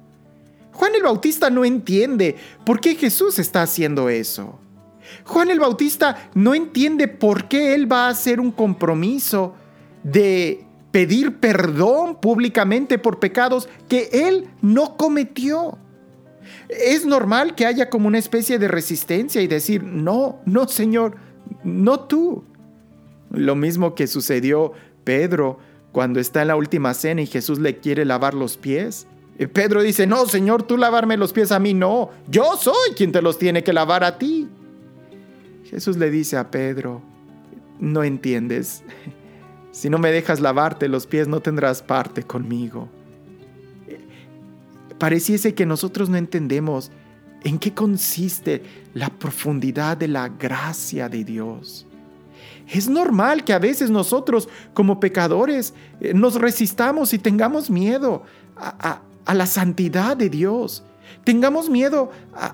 Juan 0.72 0.94
el 0.94 1.02
Bautista 1.02 1.50
no 1.50 1.64
entiende 1.64 2.36
por 2.64 2.80
qué 2.80 2.94
Jesús 2.94 3.38
está 3.38 3.62
haciendo 3.62 4.08
eso. 4.08 4.58
Juan 5.24 5.50
el 5.50 5.60
Bautista 5.60 6.30
no 6.34 6.54
entiende 6.54 7.08
por 7.08 7.48
qué 7.48 7.74
él 7.74 7.90
va 7.90 8.06
a 8.06 8.10
hacer 8.10 8.40
un 8.40 8.50
compromiso 8.52 9.54
de 10.02 10.64
pedir 10.90 11.36
perdón 11.38 12.20
públicamente 12.20 12.98
por 12.98 13.18
pecados 13.18 13.68
que 13.88 14.08
él 14.12 14.48
no 14.60 14.96
cometió. 14.96 15.78
Es 16.68 17.04
normal 17.04 17.54
que 17.54 17.66
haya 17.66 17.90
como 17.90 18.08
una 18.08 18.18
especie 18.18 18.58
de 18.58 18.68
resistencia 18.68 19.40
y 19.40 19.46
decir, 19.46 19.82
no, 19.82 20.40
no, 20.46 20.66
Señor, 20.68 21.16
no 21.64 22.00
tú. 22.00 22.44
Lo 23.30 23.54
mismo 23.54 23.94
que 23.94 24.06
sucedió 24.06 24.72
Pedro 25.04 25.58
cuando 25.92 26.20
está 26.20 26.42
en 26.42 26.48
la 26.48 26.56
última 26.56 26.94
cena 26.94 27.22
y 27.22 27.26
Jesús 27.26 27.58
le 27.58 27.78
quiere 27.78 28.04
lavar 28.04 28.34
los 28.34 28.56
pies. 28.56 29.06
Pedro 29.52 29.82
dice, 29.82 30.06
no, 30.06 30.26
Señor, 30.26 30.64
tú 30.64 30.76
lavarme 30.76 31.16
los 31.16 31.32
pies 31.32 31.50
a 31.50 31.58
mí, 31.58 31.72
no, 31.72 32.10
yo 32.28 32.56
soy 32.58 32.90
quien 32.94 33.10
te 33.10 33.22
los 33.22 33.38
tiene 33.38 33.64
que 33.64 33.72
lavar 33.72 34.04
a 34.04 34.18
ti. 34.18 34.48
Jesús 35.64 35.96
le 35.96 36.10
dice 36.10 36.36
a 36.36 36.50
Pedro, 36.50 37.00
no 37.78 38.04
entiendes, 38.04 38.82
si 39.72 39.88
no 39.88 39.98
me 39.98 40.12
dejas 40.12 40.40
lavarte 40.40 40.88
los 40.88 41.06
pies 41.06 41.28
no 41.28 41.40
tendrás 41.40 41.82
parte 41.82 42.22
conmigo. 42.22 42.88
Pareciese 44.98 45.54
que 45.54 45.64
nosotros 45.64 46.10
no 46.10 46.18
entendemos 46.18 46.90
en 47.42 47.58
qué 47.58 47.72
consiste 47.72 48.62
la 48.94 49.08
profundidad 49.08 49.96
de 49.96 50.08
la 50.08 50.28
gracia 50.28 51.08
de 51.08 51.24
Dios. 51.24 51.86
Es 52.68 52.88
normal 52.88 53.44
que 53.44 53.52
a 53.52 53.58
veces 53.58 53.90
nosotros 53.90 54.48
como 54.74 55.00
pecadores 55.00 55.74
eh, 56.00 56.14
nos 56.14 56.36
resistamos 56.36 57.12
y 57.12 57.18
tengamos 57.18 57.70
miedo 57.70 58.22
a, 58.56 59.02
la 59.32 59.46
santidad 59.46 60.16
de 60.16 60.28
Dios, 60.28 60.84
tengamos 61.24 61.70
miedo 61.70 62.10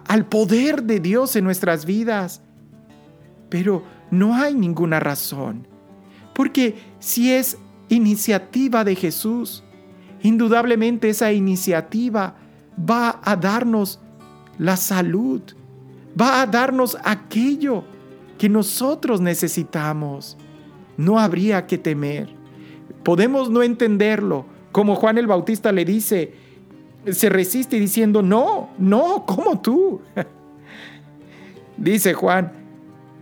al 0.06 0.26
poder 0.26 0.82
de 0.82 1.00
Dios 1.00 1.34
en 1.34 1.44
nuestras 1.44 1.84
vidas. 1.84 2.42
Pero 3.48 3.82
no 4.10 4.34
hay 4.34 4.54
ninguna 4.54 5.00
razón, 5.00 5.66
porque 6.34 6.76
si 6.98 7.32
es 7.32 7.58
iniciativa 7.88 8.84
de 8.84 8.94
Jesús, 8.94 9.64
indudablemente 10.22 11.08
esa 11.08 11.32
iniciativa 11.32 12.36
va 12.78 13.20
a 13.24 13.36
darnos 13.36 14.00
la 14.58 14.76
salud, 14.76 15.42
va 16.20 16.42
a 16.42 16.46
darnos 16.46 16.96
aquello 17.04 17.84
que 18.38 18.48
nosotros 18.48 19.20
necesitamos. 19.20 20.36
No 20.96 21.18
habría 21.18 21.66
que 21.66 21.78
temer. 21.78 22.28
Podemos 23.02 23.50
no 23.50 23.62
entenderlo, 23.62 24.46
como 24.72 24.94
Juan 24.94 25.18
el 25.18 25.26
Bautista 25.26 25.72
le 25.72 25.84
dice, 25.84 26.34
se 27.10 27.28
resiste 27.28 27.78
diciendo, 27.78 28.22
no, 28.22 28.70
no, 28.78 29.24
como 29.26 29.60
tú. 29.60 30.00
dice 31.76 32.14
Juan, 32.14 32.52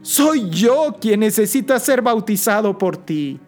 soy 0.03 0.51
yo 0.51 0.97
quien 1.01 1.21
necesita 1.21 1.79
ser 1.79 2.03
bautizado 2.03 2.77
por 2.79 2.97
ti. 2.97 3.41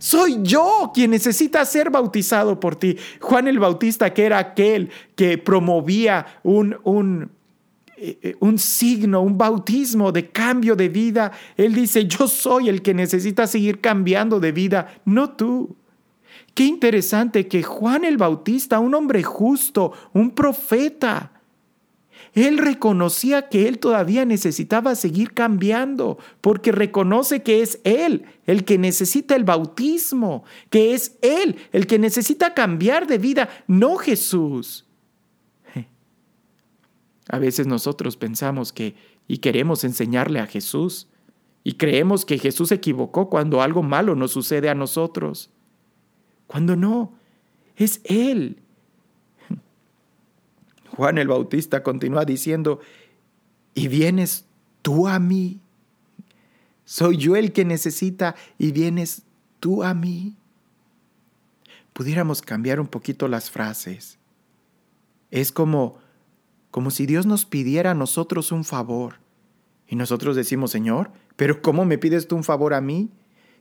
Soy 0.00 0.38
yo 0.40 0.92
quien 0.94 1.10
necesita 1.10 1.62
ser 1.66 1.90
bautizado 1.90 2.58
por 2.58 2.74
ti. 2.74 2.96
Juan 3.20 3.46
el 3.48 3.58
Bautista, 3.58 4.14
que 4.14 4.24
era 4.24 4.38
aquel 4.38 4.88
que 5.14 5.36
promovía 5.36 6.40
un, 6.42 6.74
un, 6.84 7.30
eh, 7.98 8.34
un 8.40 8.58
signo, 8.58 9.20
un 9.20 9.36
bautismo 9.36 10.10
de 10.10 10.30
cambio 10.30 10.74
de 10.74 10.88
vida, 10.88 11.32
él 11.54 11.74
dice, 11.74 12.06
yo 12.06 12.28
soy 12.28 12.70
el 12.70 12.80
que 12.80 12.94
necesita 12.94 13.46
seguir 13.46 13.82
cambiando 13.82 14.40
de 14.40 14.52
vida, 14.52 15.02
no 15.04 15.32
tú. 15.32 15.76
Qué 16.54 16.64
interesante 16.64 17.46
que 17.46 17.62
Juan 17.62 18.06
el 18.06 18.16
Bautista, 18.16 18.80
un 18.80 18.94
hombre 18.94 19.22
justo, 19.22 19.92
un 20.14 20.30
profeta, 20.30 21.39
él 22.34 22.58
reconocía 22.58 23.48
que 23.48 23.66
él 23.66 23.78
todavía 23.78 24.24
necesitaba 24.24 24.94
seguir 24.94 25.32
cambiando, 25.32 26.18
porque 26.40 26.70
reconoce 26.72 27.42
que 27.42 27.62
es 27.62 27.80
él 27.84 28.24
el 28.46 28.64
que 28.64 28.78
necesita 28.78 29.34
el 29.34 29.44
bautismo, 29.44 30.44
que 30.68 30.94
es 30.94 31.16
él 31.22 31.56
el 31.72 31.86
que 31.86 31.98
necesita 31.98 32.54
cambiar 32.54 33.06
de 33.06 33.18
vida, 33.18 33.48
no 33.66 33.96
Jesús. 33.96 34.86
A 37.28 37.38
veces 37.38 37.66
nosotros 37.66 38.16
pensamos 38.16 38.72
que 38.72 38.94
y 39.26 39.38
queremos 39.38 39.84
enseñarle 39.84 40.40
a 40.40 40.48
Jesús 40.48 41.06
y 41.62 41.74
creemos 41.74 42.24
que 42.24 42.36
Jesús 42.36 42.70
se 42.70 42.74
equivocó 42.76 43.30
cuando 43.30 43.62
algo 43.62 43.80
malo 43.80 44.16
nos 44.16 44.32
sucede 44.32 44.68
a 44.68 44.74
nosotros, 44.74 45.50
cuando 46.48 46.74
no, 46.74 47.12
es 47.76 48.00
Él 48.02 48.60
Juan 51.00 51.16
el 51.16 51.28
Bautista 51.28 51.82
continúa 51.82 52.26
diciendo, 52.26 52.78
¿y 53.72 53.88
vienes 53.88 54.44
tú 54.82 55.08
a 55.08 55.18
mí? 55.18 55.58
¿Soy 56.84 57.16
yo 57.16 57.36
el 57.36 57.52
que 57.52 57.64
necesita 57.64 58.34
y 58.58 58.70
vienes 58.72 59.22
tú 59.60 59.82
a 59.82 59.94
mí? 59.94 60.36
Pudiéramos 61.94 62.42
cambiar 62.42 62.80
un 62.80 62.86
poquito 62.86 63.28
las 63.28 63.50
frases. 63.50 64.18
Es 65.30 65.52
como, 65.52 66.00
como 66.70 66.90
si 66.90 67.06
Dios 67.06 67.24
nos 67.24 67.46
pidiera 67.46 67.92
a 67.92 67.94
nosotros 67.94 68.52
un 68.52 68.64
favor. 68.64 69.20
Y 69.88 69.96
nosotros 69.96 70.36
decimos, 70.36 70.70
Señor, 70.70 71.12
pero 71.36 71.62
¿cómo 71.62 71.86
me 71.86 71.96
pides 71.96 72.28
tú 72.28 72.36
un 72.36 72.44
favor 72.44 72.74
a 72.74 72.82
mí? 72.82 73.08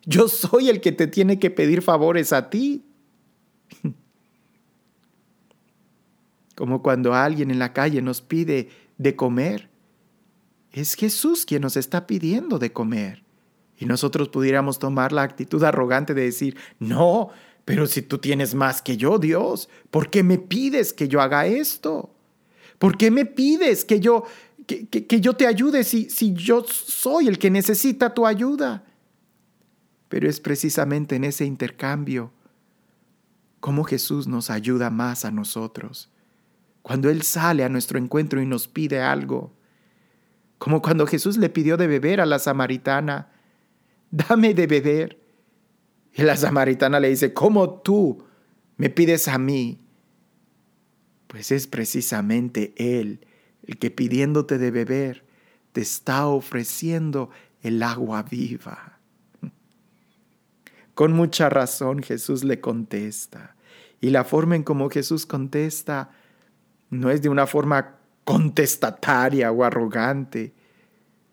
Yo 0.05 0.27
soy 0.27 0.67
el 0.67 0.81
que 0.81 0.91
te 0.91 1.07
tiene 1.07 1.39
que 1.39 1.51
pedir 1.51 1.83
favores 1.83 2.33
a 2.33 2.49
ti. 2.49 2.83
como 6.59 6.81
cuando 6.81 7.13
alguien 7.13 7.51
en 7.51 7.59
la 7.59 7.71
calle 7.71 8.01
nos 8.01 8.19
pide 8.19 8.67
de 8.97 9.15
comer. 9.15 9.69
Es 10.73 10.95
Jesús 10.95 11.45
quien 11.45 11.61
nos 11.61 11.77
está 11.77 12.05
pidiendo 12.05 12.59
de 12.59 12.73
comer. 12.73 13.23
Y 13.77 13.85
nosotros 13.85 14.27
pudiéramos 14.27 14.77
tomar 14.77 15.13
la 15.13 15.21
actitud 15.21 15.63
arrogante 15.63 16.13
de 16.13 16.23
decir, 16.23 16.57
no, 16.77 17.29
pero 17.63 17.87
si 17.87 18.01
tú 18.01 18.17
tienes 18.17 18.55
más 18.55 18.81
que 18.81 18.97
yo, 18.97 19.19
Dios, 19.19 19.69
¿por 19.89 20.09
qué 20.09 20.21
me 20.21 20.37
pides 20.37 20.91
que 20.91 21.07
yo 21.07 21.21
haga 21.21 21.45
esto? 21.45 22.13
¿Por 22.77 22.97
qué 22.97 23.09
me 23.09 23.23
pides 23.23 23.85
que 23.85 24.01
yo, 24.01 24.25
que, 24.67 25.21
yo 25.21 25.37
te 25.37 25.47
ayude 25.47 25.85
si, 25.85 26.09
si 26.09 26.33
yo 26.33 26.65
soy 26.67 27.29
el 27.29 27.39
que 27.39 27.49
necesita 27.49 28.13
tu 28.13 28.25
ayuda? 28.25 28.83
Pero 30.09 30.29
es 30.29 30.41
precisamente 30.41 31.15
en 31.15 31.23
ese 31.23 31.45
intercambio 31.45 32.33
como 33.61 33.85
Jesús 33.85 34.27
nos 34.27 34.49
ayuda 34.49 34.89
más 34.89 35.23
a 35.23 35.31
nosotros 35.31 36.09
cuando 36.89 37.11
Él 37.11 37.21
sale 37.21 37.63
a 37.63 37.69
nuestro 37.69 37.99
encuentro 37.99 38.41
y 38.41 38.47
nos 38.47 38.67
pide 38.67 38.99
algo. 38.99 39.53
Como 40.57 40.81
cuando 40.81 41.05
Jesús 41.05 41.37
le 41.37 41.47
pidió 41.47 41.77
de 41.77 41.85
beber 41.85 42.19
a 42.19 42.25
la 42.25 42.39
samaritana, 42.39 43.29
dame 44.09 44.55
de 44.55 44.65
beber. 44.65 45.19
Y 46.15 46.23
la 46.23 46.35
samaritana 46.35 46.99
le 46.99 47.09
dice, 47.09 47.31
¿cómo 47.31 47.69
tú 47.81 48.23
me 48.77 48.89
pides 48.89 49.27
a 49.27 49.37
mí? 49.37 49.77
Pues 51.27 51.51
es 51.51 51.67
precisamente 51.67 52.73
Él 52.75 53.23
el 53.67 53.77
que 53.77 53.91
pidiéndote 53.91 54.57
de 54.57 54.71
beber 54.71 55.25
te 55.73 55.81
está 55.81 56.25
ofreciendo 56.25 57.29
el 57.61 57.83
agua 57.83 58.23
viva. 58.23 58.97
Con 60.95 61.13
mucha 61.13 61.51
razón 61.51 62.01
Jesús 62.01 62.43
le 62.43 62.59
contesta. 62.59 63.55
Y 64.01 64.09
la 64.09 64.23
forma 64.23 64.55
en 64.55 64.63
como 64.63 64.89
Jesús 64.89 65.27
contesta 65.27 66.15
no 66.89 67.09
es 67.09 67.21
de 67.21 67.29
una 67.29 67.47
forma 67.47 67.95
contestataria 68.23 69.51
o 69.51 69.63
arrogante, 69.63 70.53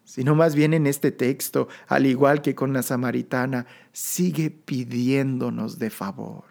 sino 0.05 0.35
más 0.35 0.55
bien 0.55 0.73
en 0.73 0.87
este 0.87 1.11
texto, 1.11 1.69
al 1.89 2.07
igual 2.07 2.41
que 2.41 2.55
con 2.55 2.73
la 2.73 2.83
samaritana, 2.83 3.67
sigue 3.93 4.51
pidiéndonos 4.51 5.79
de 5.79 5.91
favor. 5.91 6.45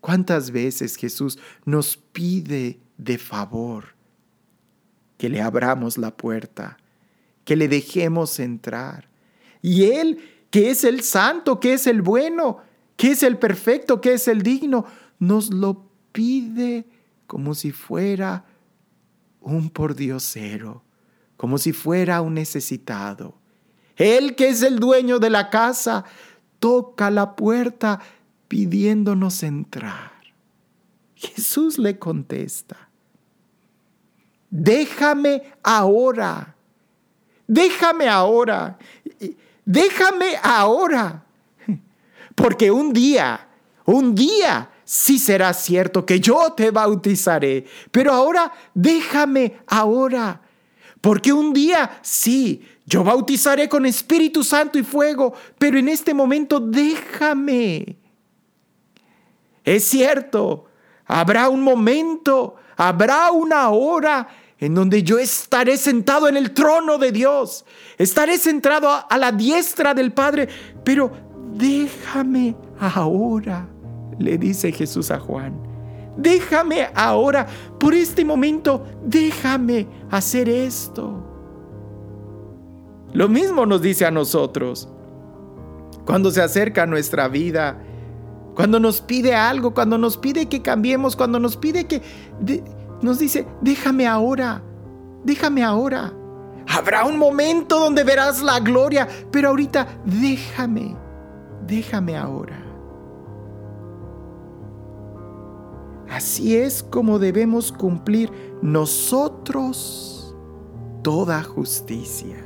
¿Cuántas 0.00 0.52
veces 0.52 0.96
Jesús 0.96 1.38
nos 1.64 1.96
pide 1.96 2.78
de 2.96 3.18
favor 3.18 3.96
que 5.16 5.28
le 5.28 5.42
abramos 5.42 5.98
la 5.98 6.16
puerta, 6.16 6.78
que 7.44 7.56
le 7.56 7.66
dejemos 7.66 8.38
entrar? 8.38 9.08
Y 9.60 9.90
Él, 9.90 10.20
que 10.50 10.70
es 10.70 10.84
el 10.84 11.02
santo, 11.02 11.58
que 11.58 11.72
es 11.72 11.88
el 11.88 12.02
bueno, 12.02 12.58
que 12.96 13.10
es 13.10 13.22
el 13.24 13.36
perfecto, 13.36 14.00
que 14.00 14.12
es 14.14 14.28
el 14.28 14.42
digno, 14.42 14.84
nos 15.18 15.52
lo 15.52 15.90
pide 16.12 16.86
como 17.28 17.54
si 17.54 17.72
fuera 17.72 18.46
un 19.40 19.68
pordiosero, 19.70 20.82
como 21.36 21.58
si 21.58 21.72
fuera 21.72 22.22
un 22.22 22.34
necesitado. 22.34 23.34
Él 23.96 24.34
que 24.34 24.48
es 24.48 24.62
el 24.62 24.80
dueño 24.80 25.18
de 25.18 25.28
la 25.28 25.50
casa, 25.50 26.04
toca 26.58 27.10
la 27.10 27.36
puerta 27.36 28.00
pidiéndonos 28.48 29.42
entrar. 29.42 30.10
Jesús 31.14 31.78
le 31.78 31.98
contesta, 31.98 32.88
déjame 34.48 35.42
ahora, 35.62 36.56
déjame 37.46 38.08
ahora, 38.08 38.78
déjame 39.66 40.36
ahora, 40.42 41.24
porque 42.34 42.70
un 42.70 42.92
día, 42.92 43.48
un 43.84 44.14
día 44.14 44.70
sí 44.90 45.18
será 45.18 45.52
cierto 45.52 46.06
que 46.06 46.18
yo 46.18 46.54
te 46.54 46.70
bautizaré, 46.70 47.66
pero 47.90 48.10
ahora 48.10 48.50
déjame 48.72 49.58
ahora, 49.66 50.40
porque 51.02 51.30
un 51.30 51.52
día 51.52 52.00
sí, 52.00 52.62
yo 52.86 53.04
bautizaré 53.04 53.68
con 53.68 53.84
Espíritu 53.84 54.42
Santo 54.42 54.78
y 54.78 54.82
fuego, 54.82 55.34
pero 55.58 55.78
en 55.78 55.90
este 55.90 56.14
momento 56.14 56.58
déjame. 56.58 57.98
Es 59.62 59.84
cierto, 59.84 60.64
habrá 61.04 61.50
un 61.50 61.60
momento, 61.60 62.56
habrá 62.74 63.30
una 63.30 63.68
hora 63.68 64.26
en 64.58 64.74
donde 64.74 65.02
yo 65.02 65.18
estaré 65.18 65.76
sentado 65.76 66.28
en 66.28 66.36
el 66.38 66.54
trono 66.54 66.96
de 66.96 67.12
Dios, 67.12 67.66
estaré 67.98 68.38
centrado 68.38 68.88
a 68.88 69.18
la 69.18 69.32
diestra 69.32 69.92
del 69.92 70.14
Padre, 70.14 70.48
pero 70.82 71.12
déjame 71.52 72.56
ahora, 72.80 73.68
le 74.18 74.38
dice 74.38 74.72
Jesús 74.72 75.10
a 75.10 75.18
Juan. 75.18 75.54
Déjame 76.16 76.88
ahora, 76.94 77.46
por 77.78 77.94
este 77.94 78.24
momento, 78.24 78.84
déjame 79.04 79.86
hacer 80.10 80.48
esto. 80.48 81.24
Lo 83.12 83.28
mismo 83.28 83.64
nos 83.66 83.80
dice 83.80 84.04
a 84.04 84.10
nosotros. 84.10 84.88
Cuando 86.04 86.30
se 86.30 86.42
acerca 86.42 86.82
a 86.82 86.86
nuestra 86.86 87.28
vida, 87.28 87.80
cuando 88.54 88.80
nos 88.80 89.00
pide 89.00 89.34
algo, 89.34 89.72
cuando 89.72 89.96
nos 89.98 90.16
pide 90.16 90.46
que 90.46 90.60
cambiemos, 90.60 91.14
cuando 91.14 91.38
nos 91.38 91.56
pide 91.56 91.86
que... 91.86 92.02
nos 93.00 93.20
dice, 93.20 93.46
déjame 93.60 94.06
ahora, 94.06 94.62
déjame 95.24 95.62
ahora. 95.62 96.12
Habrá 96.66 97.04
un 97.04 97.16
momento 97.16 97.78
donde 97.78 98.02
verás 98.02 98.42
la 98.42 98.58
gloria, 98.58 99.06
pero 99.30 99.50
ahorita 99.50 99.86
déjame, 100.04 100.96
déjame 101.66 102.16
ahora. 102.16 102.67
Así 106.10 106.56
es 106.56 106.82
como 106.82 107.18
debemos 107.18 107.70
cumplir 107.70 108.30
nosotros 108.62 110.34
toda 111.02 111.42
justicia. 111.42 112.36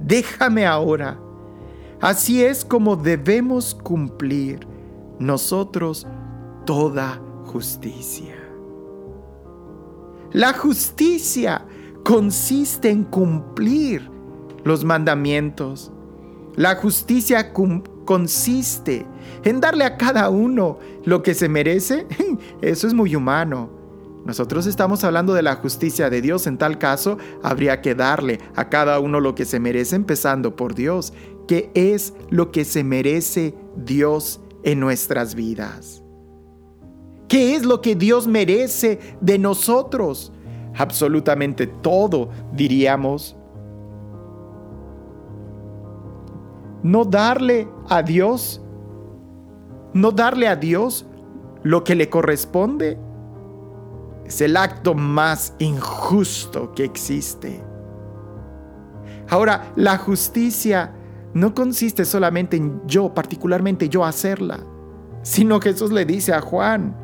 Déjame 0.00 0.66
ahora. 0.66 1.20
Así 2.00 2.42
es 2.42 2.64
como 2.64 2.96
debemos 2.96 3.74
cumplir 3.74 4.66
nosotros 5.18 6.06
toda 6.64 7.20
justicia. 7.44 8.34
La 10.32 10.52
justicia 10.54 11.66
consiste 12.04 12.88
en 12.88 13.04
cumplir 13.04 14.08
los 14.64 14.84
mandamientos. 14.84 15.92
La 16.54 16.76
justicia 16.76 17.52
consiste 18.04 18.96
en 18.98 19.06
darle 19.42 19.84
a 19.84 19.96
cada 19.96 20.30
uno 20.30 20.78
lo 21.04 21.22
que 21.22 21.34
se 21.34 21.48
merece. 21.48 22.06
Eso 22.62 22.86
es 22.86 22.94
muy 22.94 23.14
humano. 23.16 23.70
Nosotros 24.24 24.66
estamos 24.66 25.02
hablando 25.02 25.32
de 25.32 25.42
la 25.42 25.56
justicia 25.56 26.10
de 26.10 26.20
Dios. 26.20 26.46
En 26.46 26.58
tal 26.58 26.78
caso, 26.78 27.18
habría 27.42 27.80
que 27.80 27.94
darle 27.94 28.38
a 28.54 28.68
cada 28.68 29.00
uno 29.00 29.20
lo 29.20 29.34
que 29.34 29.44
se 29.44 29.60
merece, 29.60 29.96
empezando 29.96 30.56
por 30.56 30.74
Dios. 30.74 31.12
¿Qué 31.48 31.70
es 31.74 32.12
lo 32.28 32.52
que 32.52 32.64
se 32.64 32.84
merece 32.84 33.54
Dios 33.76 34.40
en 34.62 34.80
nuestras 34.80 35.34
vidas. 35.34 36.02
¿Qué 37.28 37.54
es 37.54 37.64
lo 37.64 37.80
que 37.80 37.94
Dios 37.94 38.26
merece 38.26 38.98
de 39.20 39.38
nosotros? 39.38 40.32
Absolutamente 40.76 41.66
todo, 41.66 42.30
diríamos. 42.52 43.36
No 46.82 47.04
darle 47.04 47.68
a 47.88 48.02
Dios, 48.02 48.60
no 49.92 50.12
darle 50.12 50.48
a 50.48 50.56
Dios 50.56 51.06
lo 51.62 51.84
que 51.84 51.94
le 51.94 52.08
corresponde, 52.08 52.98
es 54.24 54.40
el 54.40 54.56
acto 54.56 54.94
más 54.94 55.54
injusto 55.58 56.72
que 56.72 56.84
existe. 56.84 57.62
Ahora, 59.28 59.72
la 59.76 59.98
justicia 59.98 60.94
no 61.34 61.54
consiste 61.54 62.04
solamente 62.04 62.56
en 62.56 62.80
yo, 62.86 63.12
particularmente 63.14 63.88
yo 63.88 64.04
hacerla, 64.04 64.60
sino 65.22 65.60
Jesús 65.60 65.92
le 65.92 66.04
dice 66.04 66.32
a 66.32 66.40
Juan, 66.40 66.96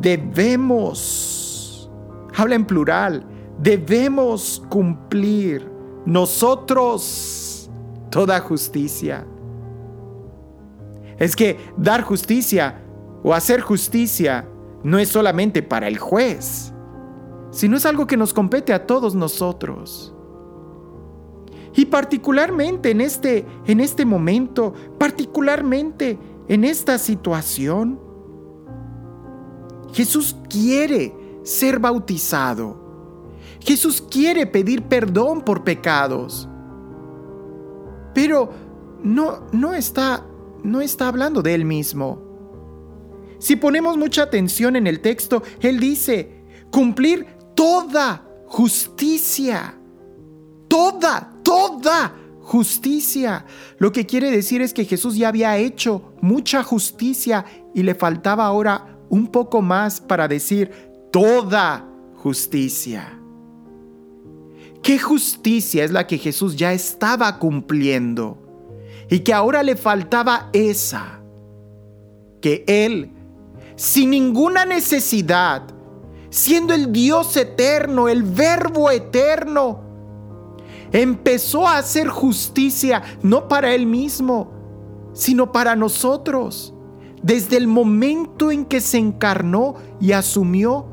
debemos, 0.00 1.90
habla 2.36 2.54
en 2.54 2.64
plural, 2.64 3.24
debemos 3.58 4.62
cumplir 4.68 5.70
nosotros 6.04 7.70
toda 8.10 8.40
justicia. 8.40 9.26
Es 11.22 11.36
que 11.36 11.56
dar 11.76 12.02
justicia 12.02 12.82
o 13.22 13.32
hacer 13.32 13.60
justicia 13.60 14.48
no 14.82 14.98
es 14.98 15.08
solamente 15.08 15.62
para 15.62 15.86
el 15.86 15.96
juez, 15.96 16.74
sino 17.52 17.76
es 17.76 17.86
algo 17.86 18.08
que 18.08 18.16
nos 18.16 18.34
compete 18.34 18.72
a 18.72 18.88
todos 18.88 19.14
nosotros. 19.14 20.12
Y 21.76 21.84
particularmente 21.84 22.90
en 22.90 23.00
este, 23.00 23.46
en 23.66 23.78
este 23.78 24.04
momento, 24.04 24.72
particularmente 24.98 26.18
en 26.48 26.64
esta 26.64 26.98
situación, 26.98 28.00
Jesús 29.92 30.36
quiere 30.50 31.14
ser 31.44 31.78
bautizado. 31.78 32.82
Jesús 33.60 34.02
quiere 34.10 34.44
pedir 34.44 34.82
perdón 34.82 35.42
por 35.42 35.62
pecados. 35.62 36.48
Pero 38.12 38.50
no, 39.04 39.42
no, 39.52 39.72
está, 39.72 40.26
no 40.62 40.80
está 40.80 41.08
hablando 41.08 41.42
de 41.42 41.54
él 41.54 41.64
mismo. 41.64 42.32
Si 43.38 43.56
ponemos 43.56 43.96
mucha 43.96 44.22
atención 44.22 44.76
en 44.76 44.86
el 44.86 45.00
texto, 45.00 45.42
él 45.60 45.80
dice, 45.80 46.44
cumplir 46.70 47.26
toda 47.54 48.24
justicia. 48.46 49.78
Toda, 50.68 51.32
toda 51.42 52.14
justicia. 52.40 53.44
Lo 53.78 53.92
que 53.92 54.06
quiere 54.06 54.30
decir 54.30 54.62
es 54.62 54.72
que 54.72 54.84
Jesús 54.84 55.16
ya 55.16 55.28
había 55.28 55.56
hecho 55.56 56.14
mucha 56.20 56.62
justicia 56.62 57.44
y 57.74 57.82
le 57.82 57.94
faltaba 57.94 58.46
ahora 58.46 58.98
un 59.08 59.26
poco 59.26 59.62
más 59.62 60.00
para 60.00 60.28
decir 60.28 60.70
toda 61.10 61.88
justicia. 62.16 63.18
¿Qué 64.82 64.98
justicia 64.98 65.84
es 65.84 65.92
la 65.92 66.06
que 66.06 66.18
Jesús 66.18 66.56
ya 66.56 66.72
estaba 66.72 67.38
cumpliendo? 67.38 68.41
Y 69.12 69.20
que 69.20 69.34
ahora 69.34 69.62
le 69.62 69.76
faltaba 69.76 70.48
esa. 70.54 71.20
Que 72.40 72.64
Él, 72.66 73.12
sin 73.76 74.08
ninguna 74.08 74.64
necesidad, 74.64 75.64
siendo 76.30 76.72
el 76.72 76.90
Dios 76.92 77.36
eterno, 77.36 78.08
el 78.08 78.22
verbo 78.22 78.90
eterno, 78.90 79.82
empezó 80.92 81.68
a 81.68 81.76
hacer 81.76 82.08
justicia 82.08 83.02
no 83.22 83.48
para 83.48 83.74
él 83.74 83.84
mismo, 83.84 84.50
sino 85.12 85.52
para 85.52 85.76
nosotros, 85.76 86.72
desde 87.22 87.58
el 87.58 87.66
momento 87.66 88.50
en 88.50 88.64
que 88.64 88.80
se 88.80 88.96
encarnó 88.96 89.74
y 90.00 90.12
asumió 90.12 90.86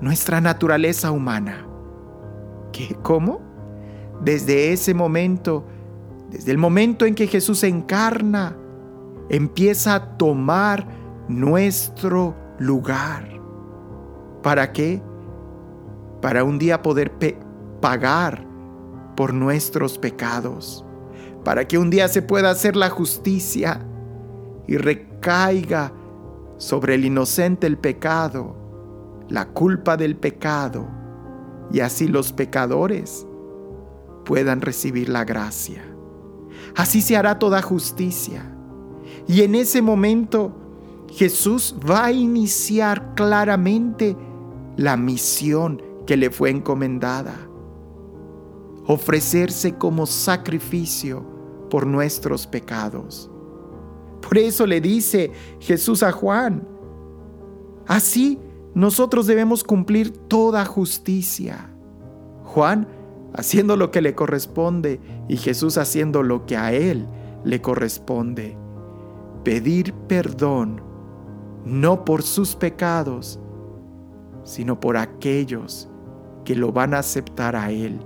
nuestra 0.00 0.40
naturaleza 0.40 1.10
humana. 1.10 1.66
¿Qué? 2.70 2.96
¿Cómo? 3.02 3.40
Desde 4.22 4.72
ese 4.72 4.94
momento, 4.94 5.64
desde 6.30 6.52
el 6.52 6.58
momento 6.58 7.06
en 7.06 7.14
que 7.14 7.26
Jesús 7.26 7.62
encarna, 7.64 8.56
empieza 9.28 9.94
a 9.94 10.16
tomar 10.16 10.86
nuestro 11.28 12.34
lugar. 12.58 13.28
¿Para 14.42 14.72
qué? 14.72 15.02
Para 16.20 16.44
un 16.44 16.58
día 16.58 16.82
poder 16.82 17.12
pagar 17.80 18.44
por 19.16 19.32
nuestros 19.32 19.98
pecados, 19.98 20.84
para 21.44 21.66
que 21.66 21.78
un 21.78 21.90
día 21.90 22.08
se 22.08 22.22
pueda 22.22 22.50
hacer 22.50 22.76
la 22.76 22.90
justicia 22.90 23.84
y 24.66 24.76
recaiga 24.76 25.92
sobre 26.58 26.94
el 26.94 27.04
inocente 27.04 27.66
el 27.66 27.78
pecado, 27.78 28.56
la 29.28 29.48
culpa 29.48 29.96
del 29.96 30.16
pecado, 30.16 30.86
y 31.72 31.80
así 31.80 32.08
los 32.08 32.32
pecadores 32.32 33.26
puedan 34.24 34.60
recibir 34.60 35.08
la 35.08 35.24
gracia. 35.24 35.87
Así 36.78 37.02
se 37.02 37.16
hará 37.16 37.40
toda 37.40 37.60
justicia. 37.60 38.54
Y 39.26 39.42
en 39.42 39.56
ese 39.56 39.82
momento 39.82 40.52
Jesús 41.10 41.74
va 41.78 42.04
a 42.04 42.12
iniciar 42.12 43.16
claramente 43.16 44.16
la 44.76 44.96
misión 44.96 45.82
que 46.06 46.16
le 46.16 46.30
fue 46.30 46.50
encomendada. 46.50 47.34
Ofrecerse 48.86 49.74
como 49.74 50.06
sacrificio 50.06 51.26
por 51.68 51.84
nuestros 51.84 52.46
pecados. 52.46 53.28
Por 54.20 54.38
eso 54.38 54.64
le 54.64 54.80
dice 54.80 55.32
Jesús 55.58 56.04
a 56.04 56.12
Juan, 56.12 56.62
así 57.88 58.38
nosotros 58.74 59.26
debemos 59.26 59.64
cumplir 59.64 60.16
toda 60.28 60.64
justicia. 60.64 61.72
Juan 62.44 62.86
haciendo 63.34 63.76
lo 63.76 63.90
que 63.90 64.02
le 64.02 64.14
corresponde 64.14 65.00
y 65.28 65.36
Jesús 65.36 65.78
haciendo 65.78 66.22
lo 66.22 66.46
que 66.46 66.56
a 66.56 66.72
él 66.72 67.06
le 67.44 67.60
corresponde. 67.60 68.56
Pedir 69.44 69.94
perdón 70.08 70.82
no 71.64 72.04
por 72.04 72.22
sus 72.22 72.54
pecados, 72.56 73.38
sino 74.44 74.80
por 74.80 74.96
aquellos 74.96 75.88
que 76.44 76.54
lo 76.54 76.72
van 76.72 76.94
a 76.94 77.00
aceptar 77.00 77.54
a 77.54 77.70
Él 77.70 78.00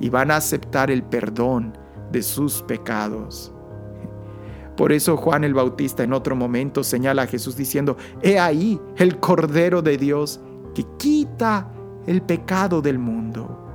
y 0.00 0.10
van 0.10 0.30
a 0.30 0.36
aceptar 0.36 0.90
el 0.90 1.02
perdón 1.02 1.76
de 2.12 2.22
sus 2.22 2.62
pecados. 2.62 3.52
Por 4.76 4.92
eso 4.92 5.16
Juan 5.16 5.44
el 5.44 5.54
Bautista 5.54 6.02
en 6.02 6.12
otro 6.12 6.36
momento 6.36 6.84
señala 6.84 7.22
a 7.22 7.26
Jesús 7.26 7.56
diciendo, 7.56 7.96
He 8.20 8.38
ahí 8.38 8.78
el 8.96 9.18
Cordero 9.18 9.80
de 9.80 9.96
Dios 9.96 10.40
que 10.74 10.84
quita 10.98 11.72
el 12.06 12.20
pecado 12.20 12.82
del 12.82 12.98
mundo. 12.98 13.65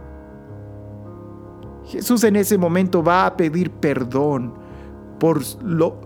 Jesús 1.92 2.24
en 2.24 2.38
ese 2.38 2.58
momento 2.58 3.04
va 3.04 3.26
a 3.26 3.36
pedir 3.36 3.70
perdón 3.70 4.54
por, 5.20 5.42
lo, 5.62 6.00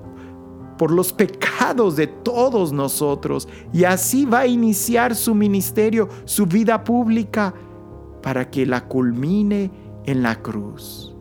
por 0.80 0.90
los 0.90 1.14
pecados 1.14 1.96
de 1.96 2.08
todos 2.08 2.74
nosotros 2.74 3.48
y 3.72 3.84
así 3.84 4.26
va 4.26 4.40
a 4.40 4.48
iniciar 4.48 5.16
su 5.16 5.36
ministerio, 5.36 6.10
su 6.26 6.48
vida 6.48 6.84
pública, 6.84 7.54
para 8.24 8.50
que 8.50 8.66
la 8.66 8.88
culmine 8.88 9.70
en 10.06 10.24
la 10.24 10.42
cruz. 10.42 11.16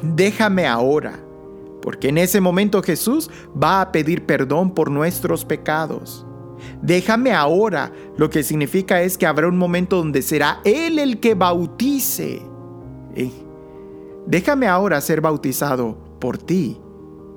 Déjame 0.00 0.66
ahora 0.66 1.18
porque 1.82 2.08
en 2.08 2.16
ese 2.16 2.40
momento 2.40 2.82
Jesús 2.82 3.30
va 3.60 3.82
a 3.82 3.92
pedir 3.92 4.24
perdón 4.24 4.72
por 4.72 4.90
nuestros 4.90 5.44
pecados. 5.44 6.26
Déjame 6.82 7.32
ahora, 7.32 7.92
lo 8.16 8.30
que 8.30 8.42
significa 8.42 9.02
es 9.02 9.18
que 9.18 9.26
habrá 9.26 9.48
un 9.48 9.58
momento 9.58 9.96
donde 9.96 10.22
será 10.22 10.60
Él 10.64 10.98
el 10.98 11.20
que 11.20 11.34
bautice. 11.34 12.42
Eh, 13.14 13.32
déjame 14.26 14.66
ahora 14.66 15.00
ser 15.00 15.20
bautizado 15.20 15.96
por 16.20 16.38
ti, 16.38 16.80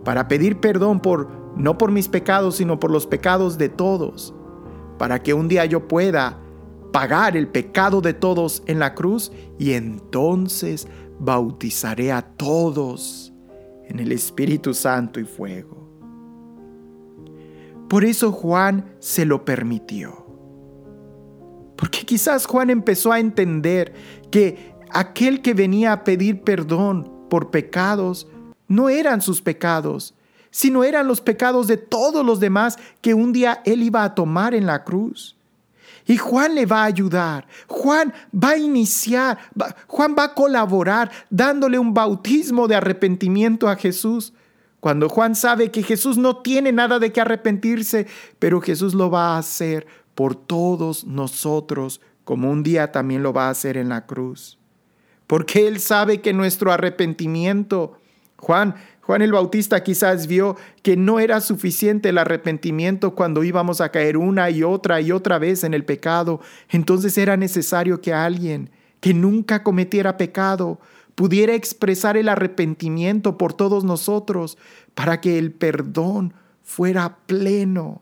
para 0.04 0.28
pedir 0.28 0.60
perdón 0.60 1.00
por, 1.00 1.30
no 1.56 1.78
por 1.78 1.92
mis 1.92 2.08
pecados, 2.08 2.56
sino 2.58 2.80
por 2.80 2.92
los 2.92 3.08
pecados 3.08 3.58
de 3.58 3.70
todos, 3.70 4.34
para 4.98 5.22
que 5.22 5.34
un 5.34 5.48
día 5.48 5.66
yo 5.66 5.88
pueda 5.88 6.40
pagar 6.92 7.38
el 7.38 7.48
pecado 7.48 8.02
de 8.02 8.14
todos 8.14 8.64
en 8.66 8.80
la 8.80 8.94
cruz 8.94 9.32
y 9.58 9.74
entonces 9.74 10.88
bautizaré 11.20 12.12
a 12.12 12.22
todos 12.22 13.34
en 13.88 14.00
el 14.00 14.12
Espíritu 14.12 14.74
Santo 14.74 15.20
y 15.20 15.26
fuego. 15.26 15.81
Por 17.92 18.06
eso 18.06 18.32
Juan 18.32 18.96
se 19.00 19.26
lo 19.26 19.44
permitió. 19.44 20.26
Porque 21.76 22.06
quizás 22.06 22.46
Juan 22.46 22.70
empezó 22.70 23.12
a 23.12 23.20
entender 23.20 23.94
que 24.32 24.74
aquel 24.92 25.42
que 25.42 25.54
venía 25.54 25.92
a 25.92 26.06
pedir 26.06 26.42
perdón 26.42 27.12
por 27.30 27.52
pecados 27.52 28.30
no 28.70 28.88
eran 28.88 29.20
sus 29.20 29.42
pecados, 29.42 30.14
sino 30.52 30.86
eran 30.86 31.06
los 31.06 31.20
pecados 31.20 31.68
de 31.68 31.76
todos 31.76 32.26
los 32.26 32.40
demás 32.40 32.78
que 33.02 33.14
un 33.14 33.34
día 33.34 33.62
él 33.66 33.84
iba 33.84 34.06
a 34.06 34.16
tomar 34.16 34.56
en 34.56 34.68
la 34.68 34.86
cruz. 34.86 35.36
Y 36.08 36.16
Juan 36.16 36.56
le 36.56 36.66
va 36.66 36.84
a 36.84 36.86
ayudar, 36.86 37.46
Juan 37.68 38.14
va 38.34 38.52
a 38.52 38.58
iniciar, 38.58 39.38
Juan 39.88 40.16
va 40.18 40.24
a 40.24 40.34
colaborar 40.34 41.12
dándole 41.30 41.78
un 41.78 41.94
bautismo 41.94 42.70
de 42.70 42.76
arrepentimiento 42.76 43.68
a 43.68 43.76
Jesús. 43.76 44.32
Cuando 44.82 45.10
Juan 45.10 45.36
sabe 45.36 45.70
que 45.70 45.84
Jesús 45.84 46.17
no 46.17 46.38
tiene 46.38 46.72
nada 46.72 46.98
de 46.98 47.13
qué 47.13 47.22
arrepentirse, 47.22 48.08
pero 48.39 48.60
Jesús 48.60 48.96
lo 48.96 49.12
va 49.12 49.36
a 49.36 49.38
hacer 49.38 49.86
por 50.15 50.36
todos 50.36 51.06
nosotros, 51.06 52.02
como 52.24 52.50
un 52.50 52.63
día 52.63 52.91
también 52.91 53.22
lo 53.22 53.32
va 53.32 53.48
a 53.48 53.52
hacer 53.52 53.78
en 53.78 53.89
la 53.89 54.08
cruz. 54.08 54.58
Porque 55.28 55.67
Él 55.67 55.80
sabe 55.80 56.20
que 56.20 56.34
nuestro 56.34 56.72
arrepentimiento, 56.72 58.00
Juan, 58.38 58.76
Juan 59.02 59.22
el 59.22 59.32
Bautista 59.32 59.84
quizás 59.84 60.26
vio 60.26 60.58
que 60.82 60.98
no 60.98 61.20
era 61.20 61.41
suficiente 61.41 62.10
el 62.10 62.17
arrepentimiento 62.17 63.13
cuando 63.13 63.44
íbamos 63.44 63.82
a 63.82 63.89
caer 63.89 64.17
una 64.17 64.50
y 64.50 64.63
otra 64.63 65.00
y 65.00 65.12
otra 65.12 65.38
vez 65.38 65.63
en 65.63 65.76
el 65.76 65.86
pecado. 65.86 66.41
Entonces 66.70 67.20
era 67.20 67.38
necesario 67.38 68.02
que 68.02 68.13
alguien 68.13 68.72
que 69.00 69.13
nunca 69.13 69.63
cometiera 69.63 70.17
pecado 70.17 70.80
pudiera 71.15 71.54
expresar 71.54 72.17
el 72.17 72.30
arrepentimiento 72.30 73.38
por 73.38 73.54
todos 73.54 73.84
nosotros 73.84 74.58
para 74.93 75.21
que 75.21 75.38
el 75.38 75.52
perdón 75.52 76.34
fuera 76.63 77.17
pleno. 77.26 78.02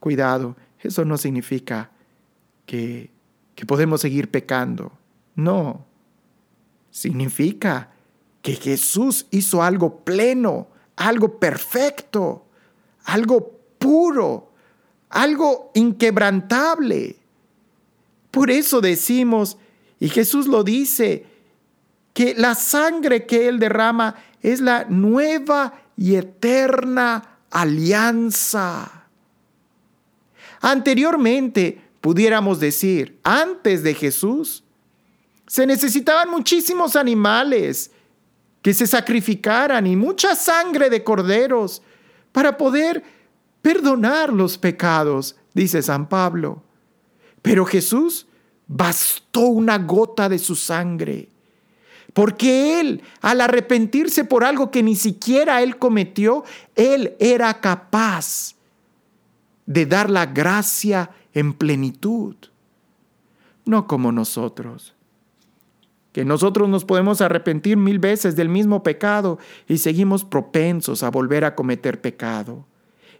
Cuidado, 0.00 0.56
eso 0.80 1.04
no 1.04 1.16
significa 1.16 1.90
que, 2.66 3.10
que 3.54 3.66
podemos 3.66 4.00
seguir 4.00 4.30
pecando. 4.30 4.92
No, 5.34 5.86
significa 6.90 7.90
que 8.42 8.54
Jesús 8.54 9.26
hizo 9.30 9.62
algo 9.62 10.04
pleno, 10.04 10.68
algo 10.96 11.38
perfecto, 11.38 12.44
algo 13.04 13.58
puro, 13.78 14.52
algo 15.08 15.70
inquebrantable. 15.74 17.16
Por 18.30 18.50
eso 18.50 18.80
decimos, 18.80 19.56
y 20.02 20.08
Jesús 20.08 20.48
lo 20.48 20.64
dice, 20.64 21.24
que 22.12 22.34
la 22.34 22.56
sangre 22.56 23.24
que 23.24 23.46
Él 23.46 23.60
derrama 23.60 24.16
es 24.42 24.60
la 24.60 24.84
nueva 24.86 25.74
y 25.96 26.16
eterna 26.16 27.38
alianza. 27.52 29.06
Anteriormente, 30.60 31.80
pudiéramos 32.00 32.58
decir, 32.58 33.20
antes 33.22 33.84
de 33.84 33.94
Jesús, 33.94 34.64
se 35.46 35.68
necesitaban 35.68 36.28
muchísimos 36.30 36.96
animales 36.96 37.92
que 38.60 38.74
se 38.74 38.88
sacrificaran 38.88 39.86
y 39.86 39.94
mucha 39.94 40.34
sangre 40.34 40.90
de 40.90 41.04
corderos 41.04 41.80
para 42.32 42.58
poder 42.58 43.04
perdonar 43.62 44.32
los 44.32 44.58
pecados, 44.58 45.36
dice 45.54 45.80
San 45.80 46.08
Pablo. 46.08 46.64
Pero 47.40 47.64
Jesús 47.64 48.26
bastó 48.66 49.42
una 49.42 49.78
gota 49.78 50.28
de 50.28 50.38
su 50.38 50.54
sangre, 50.56 51.28
porque 52.12 52.80
Él, 52.80 53.02
al 53.20 53.40
arrepentirse 53.40 54.24
por 54.24 54.44
algo 54.44 54.70
que 54.70 54.82
ni 54.82 54.96
siquiera 54.96 55.62
Él 55.62 55.78
cometió, 55.78 56.44
Él 56.74 57.14
era 57.18 57.60
capaz 57.60 58.54
de 59.66 59.86
dar 59.86 60.10
la 60.10 60.26
gracia 60.26 61.10
en 61.34 61.54
plenitud, 61.54 62.36
no 63.64 63.86
como 63.86 64.12
nosotros 64.12 64.94
que 66.12 66.24
nosotros 66.24 66.68
nos 66.68 66.84
podemos 66.84 67.20
arrepentir 67.20 67.76
mil 67.76 67.98
veces 67.98 68.36
del 68.36 68.48
mismo 68.48 68.82
pecado 68.82 69.38
y 69.66 69.78
seguimos 69.78 70.24
propensos 70.24 71.02
a 71.02 71.10
volver 71.10 71.44
a 71.44 71.54
cometer 71.54 72.00
pecado. 72.00 72.66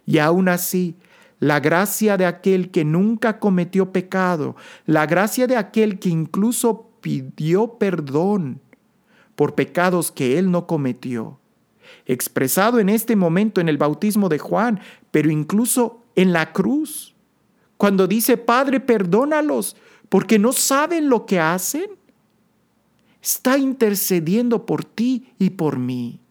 Y 0.05 0.19
aún 0.19 0.47
así, 0.47 0.95
la 1.43 1.59
gracia 1.59 2.15
de 2.15 2.25
aquel 2.25 2.71
que 2.71 2.85
nunca 2.85 3.37
cometió 3.37 3.91
pecado, 3.91 4.55
la 4.85 5.05
gracia 5.05 5.45
de 5.45 5.57
aquel 5.57 5.99
que 5.99 6.07
incluso 6.07 6.89
pidió 7.01 7.73
perdón 7.73 8.61
por 9.35 9.53
pecados 9.53 10.09
que 10.09 10.39
él 10.39 10.51
no 10.51 10.67
cometió, 10.67 11.39
expresado 12.05 12.79
en 12.79 12.87
este 12.87 13.17
momento 13.17 13.59
en 13.59 13.67
el 13.67 13.77
bautismo 13.77 14.29
de 14.29 14.39
Juan, 14.39 14.79
pero 15.11 15.29
incluso 15.29 16.01
en 16.15 16.31
la 16.31 16.53
cruz, 16.53 17.13
cuando 17.75 18.07
dice, 18.07 18.37
Padre, 18.37 18.79
perdónalos, 18.79 19.75
porque 20.07 20.39
no 20.39 20.53
saben 20.53 21.09
lo 21.09 21.25
que 21.25 21.41
hacen 21.41 21.89
está 23.21 23.57
intercediendo 23.57 24.65
por 24.65 24.85
ti 24.85 25.33
y 25.39 25.49
por 25.49 25.77
mí. 25.77 26.21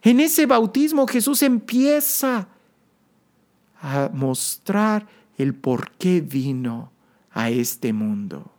En 0.00 0.18
ese 0.18 0.46
bautismo 0.46 1.06
Jesús 1.06 1.42
empieza 1.42 2.48
a 3.80 4.10
mostrar 4.12 5.06
el 5.38 5.54
por 5.54 5.90
qué 5.92 6.20
vino 6.20 6.92
a 7.32 7.50
este 7.50 7.92
mundo. 7.92 8.50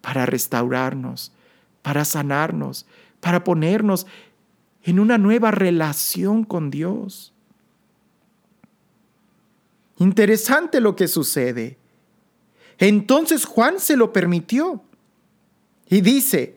Para 0.00 0.26
restaurarnos, 0.26 1.32
para 1.82 2.04
sanarnos, 2.04 2.86
para 3.20 3.44
ponernos 3.44 4.06
en 4.82 5.00
una 5.00 5.18
nueva 5.18 5.50
relación 5.50 6.44
con 6.44 6.70
Dios. 6.70 7.34
Interesante 9.98 10.80
lo 10.80 10.96
que 10.96 11.08
sucede. 11.08 11.76
Entonces 12.78 13.44
Juan 13.44 13.78
se 13.78 13.96
lo 13.96 14.10
permitió. 14.12 14.82
Y 15.88 16.00
dice, 16.00 16.56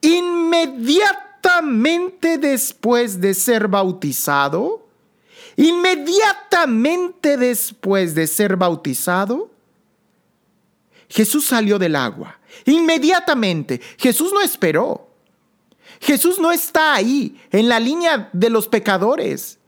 inmediatamente 0.00 2.38
después 2.38 3.20
de 3.20 3.34
ser 3.34 3.68
bautizado, 3.68 4.85
inmediatamente 5.56 7.36
después 7.36 8.14
de 8.14 8.26
ser 8.26 8.56
bautizado, 8.56 9.50
Jesús 11.08 11.46
salió 11.46 11.78
del 11.78 11.96
agua. 11.96 12.38
Inmediatamente. 12.64 13.80
Jesús 13.98 14.32
no 14.32 14.40
esperó. 14.40 15.08
Jesús 16.00 16.38
no 16.38 16.52
está 16.52 16.94
ahí 16.94 17.40
en 17.50 17.68
la 17.68 17.80
línea 17.80 18.28
de 18.32 18.50
los 18.50 18.68
pecadores. 18.68 19.58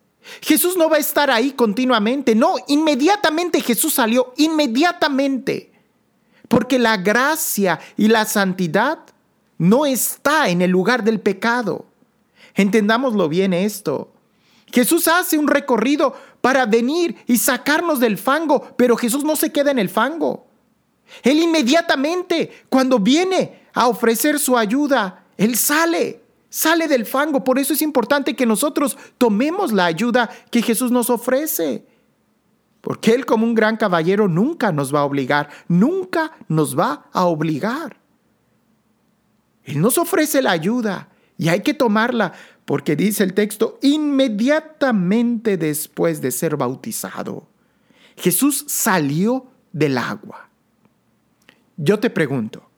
Jesús 0.43 0.77
no 0.77 0.91
va 0.91 0.97
a 0.97 1.01
estar 1.01 1.31
ahí 1.31 1.53
continuamente. 1.53 2.35
No, 2.35 2.57
inmediatamente 2.67 3.61
Jesús 3.61 3.95
salió. 3.95 4.35
Inmediatamente. 4.37 5.73
Porque 6.49 6.79
la 6.79 6.97
gracia 6.97 7.79
y 7.97 8.09
la 8.09 8.25
santidad 8.25 8.99
no 9.59 9.87
está 9.87 10.49
en 10.49 10.63
el 10.63 10.71
lugar 10.71 11.05
del 11.05 11.21
pecado. 11.21 11.87
Entendámoslo 12.55 13.29
bien 13.29 13.53
esto. 13.53 14.13
Jesús 14.73 15.09
hace 15.09 15.39
un 15.39 15.49
recorrido 15.49 16.15
para 16.41 16.67
venir 16.67 17.17
y 17.27 17.39
sacarnos 17.39 18.01
del 18.01 18.19
fango, 18.19 18.75
pero 18.77 18.97
Jesús 18.97 19.25
no 19.25 19.37
se 19.37 19.53
queda 19.53 19.71
en 19.71 19.79
el 19.79 19.89
fango. 19.89 20.47
Él 21.23 21.39
inmediatamente, 21.39 22.65
cuando 22.69 22.99
viene 22.99 23.63
a 23.73 23.89
ofrecer 23.89 24.39
su 24.39 24.57
ayuda, 24.57 25.25
Él 25.37 25.57
sale, 25.57 26.23
sale 26.49 26.87
del 26.87 27.07
fango. 27.07 27.43
Por 27.43 27.59
eso 27.59 27.73
es 27.73 27.83
importante 27.83 28.37
que 28.37 28.47
nosotros 28.47 28.97
tomemos 29.17 29.73
la 29.73 29.87
ayuda 29.87 30.31
que 30.51 30.63
Jesús 30.63 30.91
nos 30.91 31.11
ofrece. 31.11 31.87
Porque 32.81 33.15
Él 33.15 33.27
como 33.27 33.47
un 33.47 33.55
gran 33.55 33.77
caballero 33.77 34.29
nunca 34.29 34.71
nos 34.71 34.95
va 34.95 35.01
a 35.01 35.05
obligar, 35.05 35.49
nunca 35.67 36.33
nos 36.47 36.79
va 36.79 37.07
a 37.13 37.25
obligar. 37.25 37.97
Él 39.65 39.81
nos 39.81 39.99
ofrece 39.99 40.41
la 40.41 40.53
ayuda 40.53 41.09
y 41.37 41.49
hay 41.49 41.63
que 41.63 41.75
tomarla 41.75 42.33
porque 42.69 42.97
dice 42.97 43.25
el 43.25 43.33
texto, 43.33 43.79
inmediatamente 43.81 45.57
después 45.57 46.21
de 46.21 46.31
ser 46.31 46.59
bautizado, 46.59 47.49
Jesús 48.15 48.67
salió 48.69 49.47
del 49.73 49.97
agua. 49.97 50.51
Yo 51.79 51.99
te 51.99 52.11
pregunto, 52.11 52.69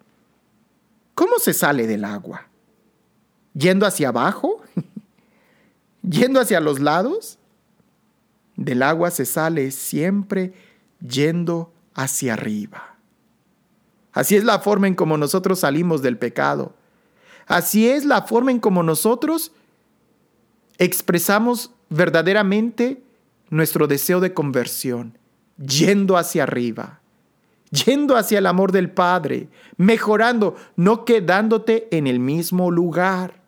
¿cómo 1.16 1.40
se 1.40 1.52
sale 1.52 1.88
del 1.88 2.04
agua? 2.04 2.46
¿Yendo 3.52 3.84
hacia 3.84 4.10
abajo? 4.10 4.62
¿Yendo 6.08 6.38
hacia 6.38 6.60
los 6.60 6.78
lados? 6.78 7.40
Del 8.54 8.84
agua 8.84 9.10
se 9.10 9.26
sale 9.26 9.72
siempre 9.72 10.52
yendo 11.00 11.72
hacia 11.94 12.34
arriba. 12.34 12.96
Así 14.12 14.36
es 14.36 14.44
la 14.44 14.60
forma 14.60 14.86
en 14.86 14.94
como 14.94 15.16
nosotros 15.16 15.58
salimos 15.58 16.00
del 16.00 16.16
pecado. 16.16 16.76
Así 17.48 17.88
es 17.88 18.04
la 18.04 18.22
forma 18.22 18.52
en 18.52 18.60
como 18.60 18.84
nosotros 18.84 19.50
expresamos 20.80 21.70
verdaderamente 21.88 23.00
nuestro 23.48 23.86
deseo 23.86 24.18
de 24.18 24.34
conversión, 24.34 25.16
yendo 25.56 26.16
hacia 26.16 26.42
arriba 26.42 27.00
yendo 27.70 28.16
hacia 28.16 28.38
el 28.38 28.46
amor 28.46 28.72
del 28.72 28.90
Padre, 28.90 29.48
mejorando, 29.76 30.56
no 30.76 31.04
quedándote 31.04 31.88
en 31.96 32.06
el 32.06 32.18
mismo 32.18 32.70
lugar. 32.70 33.40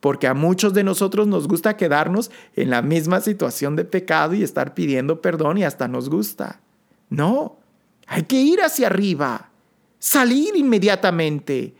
Porque 0.00 0.26
a 0.26 0.34
muchos 0.34 0.72
de 0.74 0.82
nosotros 0.82 1.26
nos 1.26 1.46
gusta 1.46 1.76
quedarnos 1.76 2.30
en 2.56 2.70
la 2.70 2.82
misma 2.82 3.20
situación 3.20 3.76
de 3.76 3.84
pecado 3.84 4.34
y 4.34 4.42
estar 4.42 4.74
pidiendo 4.74 5.20
perdón 5.20 5.58
y 5.58 5.64
hasta 5.64 5.88
nos 5.88 6.08
gusta. 6.08 6.60
No, 7.08 7.58
hay 8.06 8.22
que 8.24 8.36
ir 8.36 8.62
hacia 8.62 8.86
arriba, 8.86 9.50
salir 9.98 10.56
inmediatamente. 10.56 11.74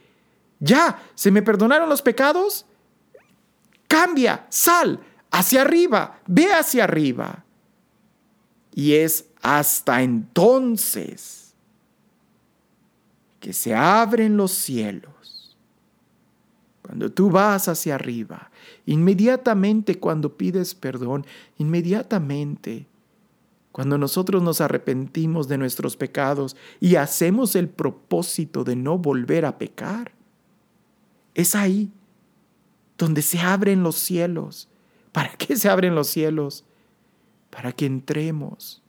Ya, 0.59 1.03
¿se 1.15 1.31
me 1.31 1.43
perdonaron 1.43 1.89
los 1.89 2.03
pecados? 2.03 2.67
Cambia, 3.91 4.47
sal 4.51 5.01
hacia 5.33 5.63
arriba, 5.63 6.21
ve 6.29 6.53
hacia 6.53 6.85
arriba. 6.85 7.45
Y 8.73 8.93
es 8.93 9.27
hasta 9.43 10.01
entonces 10.01 11.57
que 13.41 13.53
se 13.53 13.75
abren 13.75 14.37
los 14.37 14.53
cielos. 14.53 15.57
Cuando 16.83 17.11
tú 17.11 17.31
vas 17.31 17.67
hacia 17.67 17.97
arriba, 17.97 18.53
inmediatamente 18.87 19.99
cuando 19.99 20.37
pides 20.37 20.77
perdón, 20.77 21.27
inmediatamente 21.59 22.87
cuando 23.73 23.99
nosotros 23.99 24.41
nos 24.41 24.61
arrepentimos 24.61 25.49
de 25.49 25.59
nuestros 25.59 25.97
pecados 25.97 26.55
y 26.79 26.95
hacemos 26.95 27.57
el 27.57 27.69
propósito 27.69 28.63
de 28.63 28.77
no 28.77 28.99
volver 28.99 29.47
a 29.47 29.59
pecar, 29.59 30.13
es 31.35 31.57
ahí 31.57 31.91
donde 33.01 33.23
se 33.23 33.41
abren 33.41 33.83
los 33.83 33.97
cielos. 33.97 34.69
¿Para 35.11 35.33
qué 35.33 35.57
se 35.57 35.71
abren 35.71 35.95
los 35.95 36.09
cielos? 36.09 36.67
Para 37.49 37.73
que 37.73 37.87
entremos, 37.87 38.83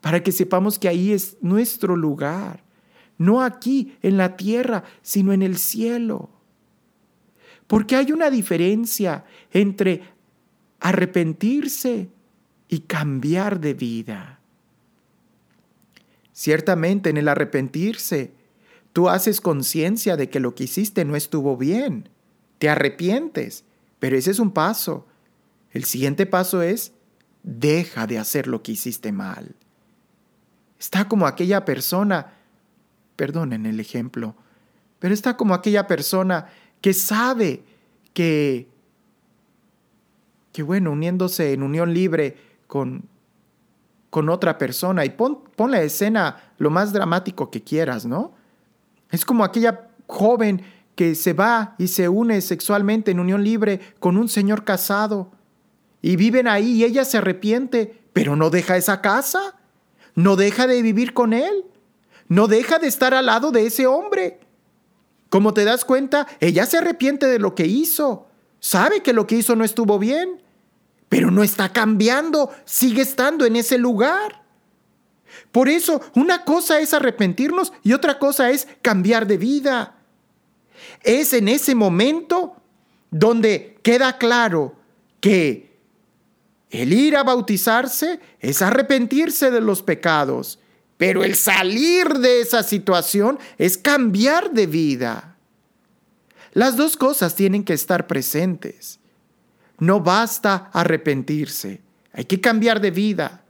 para 0.00 0.22
que 0.22 0.32
sepamos 0.32 0.80
que 0.80 0.88
ahí 0.88 1.12
es 1.12 1.36
nuestro 1.40 1.94
lugar, 1.96 2.64
no 3.18 3.40
aquí 3.42 3.96
en 4.02 4.16
la 4.16 4.36
tierra, 4.36 4.82
sino 5.02 5.32
en 5.32 5.42
el 5.42 5.58
cielo. 5.58 6.28
Porque 7.68 7.94
hay 7.94 8.10
una 8.10 8.30
diferencia 8.30 9.24
entre 9.52 10.02
arrepentirse 10.80 12.10
y 12.66 12.80
cambiar 12.80 13.60
de 13.60 13.74
vida. 13.74 14.40
Ciertamente 16.32 17.10
en 17.10 17.16
el 17.16 17.28
arrepentirse, 17.28 18.32
tú 18.92 19.08
haces 19.08 19.40
conciencia 19.40 20.16
de 20.16 20.28
que 20.28 20.40
lo 20.40 20.56
que 20.56 20.64
hiciste 20.64 21.04
no 21.04 21.14
estuvo 21.14 21.56
bien. 21.56 22.08
Te 22.60 22.68
arrepientes, 22.68 23.64
pero 23.98 24.18
ese 24.18 24.30
es 24.30 24.38
un 24.38 24.50
paso. 24.50 25.06
El 25.70 25.84
siguiente 25.84 26.26
paso 26.26 26.60
es, 26.60 26.92
deja 27.42 28.06
de 28.06 28.18
hacer 28.18 28.46
lo 28.46 28.62
que 28.62 28.72
hiciste 28.72 29.12
mal. 29.12 29.56
Está 30.78 31.08
como 31.08 31.26
aquella 31.26 31.64
persona 31.64 32.34
perdonen 33.16 33.64
el 33.64 33.80
ejemplo, 33.80 34.34
pero 34.98 35.14
está 35.14 35.38
como 35.38 35.54
aquella 35.54 35.86
persona 35.86 36.48
que 36.82 36.92
sabe 36.92 37.62
que, 38.12 38.68
que 40.52 40.62
bueno, 40.62 40.92
uniéndose 40.92 41.54
en 41.54 41.62
unión 41.62 41.94
libre 41.94 42.36
con, 42.66 43.04
con 44.10 44.28
otra 44.28 44.58
persona, 44.58 45.06
y 45.06 45.10
pon, 45.10 45.44
pon 45.56 45.70
la 45.70 45.80
escena 45.80 46.52
lo 46.58 46.68
más 46.68 46.92
dramático 46.92 47.50
que 47.50 47.62
quieras, 47.62 48.04
¿no? 48.04 48.34
Es 49.10 49.24
como 49.24 49.44
aquella 49.44 49.88
joven 50.06 50.62
que 50.94 51.14
se 51.14 51.32
va 51.32 51.74
y 51.78 51.88
se 51.88 52.08
une 52.08 52.40
sexualmente 52.40 53.10
en 53.10 53.20
unión 53.20 53.42
libre 53.44 53.80
con 53.98 54.16
un 54.16 54.28
señor 54.28 54.64
casado 54.64 55.32
y 56.02 56.16
viven 56.16 56.48
ahí 56.48 56.72
y 56.72 56.84
ella 56.84 57.04
se 57.04 57.18
arrepiente, 57.18 58.02
pero 58.12 58.36
no 58.36 58.50
deja 58.50 58.76
esa 58.76 59.00
casa, 59.00 59.56
no 60.14 60.36
deja 60.36 60.66
de 60.66 60.82
vivir 60.82 61.14
con 61.14 61.32
él 61.32 61.64
no 62.30 62.46
deja 62.46 62.78
de 62.78 62.86
estar 62.86 63.12
al 63.12 63.26
lado 63.26 63.50
de 63.50 63.66
ese 63.66 63.88
hombre. 63.88 64.38
Como 65.30 65.52
te 65.52 65.64
das 65.64 65.84
cuenta, 65.84 66.28
ella 66.38 66.64
se 66.64 66.78
arrepiente 66.78 67.26
de 67.26 67.40
lo 67.40 67.56
que 67.56 67.66
hizo. 67.66 68.28
Sabe 68.60 69.02
que 69.02 69.12
lo 69.12 69.26
que 69.26 69.34
hizo 69.34 69.56
no 69.56 69.64
estuvo 69.64 69.98
bien, 69.98 70.40
pero 71.08 71.32
no 71.32 71.42
está 71.42 71.72
cambiando, 71.72 72.52
sigue 72.64 73.02
estando 73.02 73.44
en 73.46 73.56
ese 73.56 73.78
lugar. 73.78 74.44
Por 75.50 75.68
eso, 75.68 76.00
una 76.14 76.44
cosa 76.44 76.78
es 76.78 76.94
arrepentirnos 76.94 77.72
y 77.82 77.94
otra 77.94 78.20
cosa 78.20 78.50
es 78.50 78.68
cambiar 78.80 79.26
de 79.26 79.36
vida. 79.36 79.96
Es 81.02 81.32
en 81.32 81.48
ese 81.48 81.74
momento 81.74 82.56
donde 83.10 83.78
queda 83.82 84.18
claro 84.18 84.76
que 85.20 85.78
el 86.70 86.92
ir 86.92 87.16
a 87.16 87.24
bautizarse 87.24 88.20
es 88.38 88.62
arrepentirse 88.62 89.50
de 89.50 89.60
los 89.60 89.82
pecados 89.82 90.60
pero 91.00 91.24
el 91.24 91.34
salir 91.34 92.18
de 92.18 92.42
esa 92.42 92.62
situación 92.62 93.38
es 93.56 93.78
cambiar 93.78 94.50
de 94.50 94.66
vida. 94.66 95.38
Las 96.52 96.76
dos 96.76 96.98
cosas 96.98 97.34
tienen 97.34 97.64
que 97.64 97.72
estar 97.72 98.06
presentes. 98.06 99.00
No 99.78 100.00
basta 100.00 100.68
arrepentirse, 100.74 101.80
hay 102.12 102.26
que 102.26 102.42
cambiar 102.42 102.82
de 102.82 102.90
vida. 102.90 103.44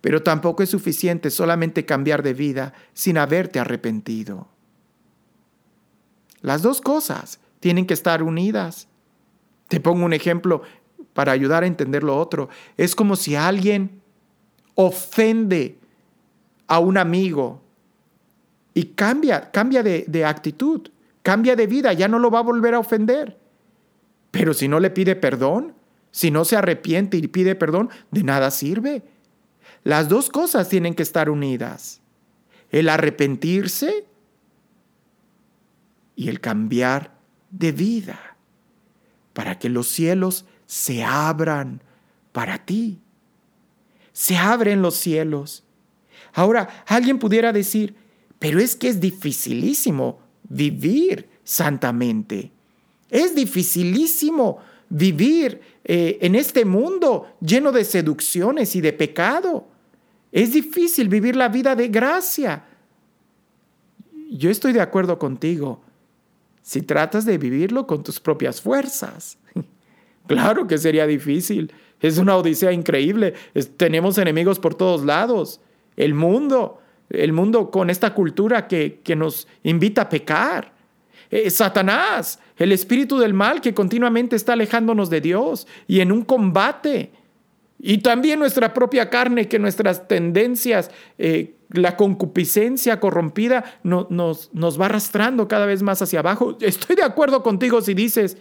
Pero 0.00 0.22
tampoco 0.22 0.62
es 0.62 0.70
suficiente 0.70 1.30
solamente 1.30 1.84
cambiar 1.84 2.22
de 2.22 2.34
vida 2.34 2.72
sin 2.94 3.18
haberte 3.18 3.58
arrepentido. 3.58 4.46
Las 6.40 6.62
dos 6.62 6.80
cosas 6.80 7.40
tienen 7.60 7.86
que 7.86 7.94
estar 7.94 8.22
unidas. 8.22 8.88
Te 9.68 9.80
pongo 9.80 10.04
un 10.04 10.12
ejemplo 10.12 10.62
para 11.12 11.32
ayudar 11.32 11.64
a 11.64 11.66
entender 11.66 12.02
lo 12.02 12.16
otro. 12.16 12.48
Es 12.76 12.94
como 12.94 13.16
si 13.16 13.34
alguien 13.34 14.00
ofende 14.74 15.78
a 16.66 16.78
un 16.78 16.96
amigo 16.96 17.60
y 18.74 18.84
cambia, 18.84 19.50
cambia 19.50 19.82
de, 19.82 20.04
de 20.06 20.24
actitud, 20.24 20.88
cambia 21.22 21.56
de 21.56 21.66
vida, 21.66 21.92
ya 21.92 22.06
no 22.06 22.18
lo 22.18 22.30
va 22.30 22.38
a 22.38 22.42
volver 22.42 22.74
a 22.74 22.78
ofender. 22.78 23.36
Pero 24.30 24.54
si 24.54 24.68
no 24.68 24.78
le 24.78 24.90
pide 24.90 25.16
perdón, 25.16 25.74
si 26.10 26.30
no 26.30 26.44
se 26.44 26.56
arrepiente 26.56 27.16
y 27.16 27.26
pide 27.26 27.54
perdón, 27.54 27.90
de 28.10 28.22
nada 28.22 28.50
sirve. 28.50 29.02
Las 29.84 30.08
dos 30.08 30.30
cosas 30.30 30.68
tienen 30.68 30.94
que 30.94 31.02
estar 31.02 31.30
unidas. 31.30 32.00
el 32.70 32.88
arrepentirse 32.90 34.07
y 36.18 36.28
el 36.28 36.40
cambiar 36.40 37.16
de 37.48 37.70
vida, 37.70 38.36
para 39.34 39.56
que 39.60 39.68
los 39.68 39.86
cielos 39.86 40.46
se 40.66 41.04
abran 41.04 41.80
para 42.32 42.64
ti. 42.64 42.98
Se 44.12 44.36
abren 44.36 44.82
los 44.82 44.96
cielos. 44.96 45.62
Ahora, 46.34 46.82
alguien 46.88 47.20
pudiera 47.20 47.52
decir, 47.52 47.94
pero 48.40 48.58
es 48.58 48.74
que 48.74 48.88
es 48.88 48.98
dificilísimo 48.98 50.18
vivir 50.48 51.28
santamente. 51.44 52.50
Es 53.08 53.36
dificilísimo 53.36 54.58
vivir 54.88 55.60
eh, 55.84 56.18
en 56.20 56.34
este 56.34 56.64
mundo 56.64 57.28
lleno 57.40 57.70
de 57.70 57.84
seducciones 57.84 58.74
y 58.74 58.80
de 58.80 58.92
pecado. 58.92 59.68
Es 60.32 60.52
difícil 60.52 61.08
vivir 61.08 61.36
la 61.36 61.48
vida 61.48 61.76
de 61.76 61.86
gracia. 61.86 62.64
Yo 64.32 64.50
estoy 64.50 64.72
de 64.72 64.80
acuerdo 64.80 65.16
contigo 65.20 65.84
si 66.68 66.82
tratas 66.82 67.24
de 67.24 67.38
vivirlo 67.38 67.86
con 67.86 68.02
tus 68.02 68.20
propias 68.20 68.60
fuerzas. 68.60 69.38
claro 70.26 70.66
que 70.66 70.76
sería 70.76 71.06
difícil. 71.06 71.72
Es 71.98 72.18
una 72.18 72.36
odisea 72.36 72.72
increíble. 72.72 73.32
tenemos 73.78 74.18
enemigos 74.18 74.58
por 74.58 74.74
todos 74.74 75.02
lados. 75.02 75.62
El 75.96 76.12
mundo, 76.12 76.82
el 77.08 77.32
mundo 77.32 77.70
con 77.70 77.88
esta 77.88 78.12
cultura 78.12 78.68
que, 78.68 79.00
que 79.02 79.16
nos 79.16 79.48
invita 79.62 80.02
a 80.02 80.08
pecar. 80.10 80.74
Eh, 81.30 81.48
Satanás, 81.48 82.38
el 82.58 82.72
espíritu 82.72 83.16
del 83.16 83.32
mal 83.32 83.62
que 83.62 83.72
continuamente 83.72 84.36
está 84.36 84.52
alejándonos 84.52 85.08
de 85.08 85.22
Dios 85.22 85.66
y 85.86 86.00
en 86.00 86.12
un 86.12 86.20
combate. 86.20 87.12
Y 87.78 87.98
también 87.98 88.40
nuestra 88.40 88.74
propia 88.74 89.08
carne, 89.08 89.48
que 89.48 89.58
nuestras 89.58 90.08
tendencias, 90.08 90.90
eh, 91.16 91.54
la 91.70 91.96
concupiscencia 91.96 92.98
corrompida 92.98 93.78
nos, 93.82 94.10
nos 94.52 94.80
va 94.80 94.86
arrastrando 94.86 95.46
cada 95.46 95.66
vez 95.66 95.82
más 95.82 96.02
hacia 96.02 96.20
abajo. 96.20 96.56
Estoy 96.60 96.96
de 96.96 97.04
acuerdo 97.04 97.42
contigo 97.42 97.80
si 97.80 97.94
dices 97.94 98.36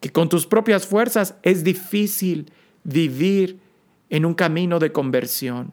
que 0.00 0.10
con 0.10 0.28
tus 0.28 0.46
propias 0.46 0.86
fuerzas 0.86 1.36
es 1.42 1.62
difícil 1.62 2.50
vivir 2.82 3.60
en 4.08 4.24
un 4.24 4.34
camino 4.34 4.78
de 4.78 4.90
conversión. 4.90 5.72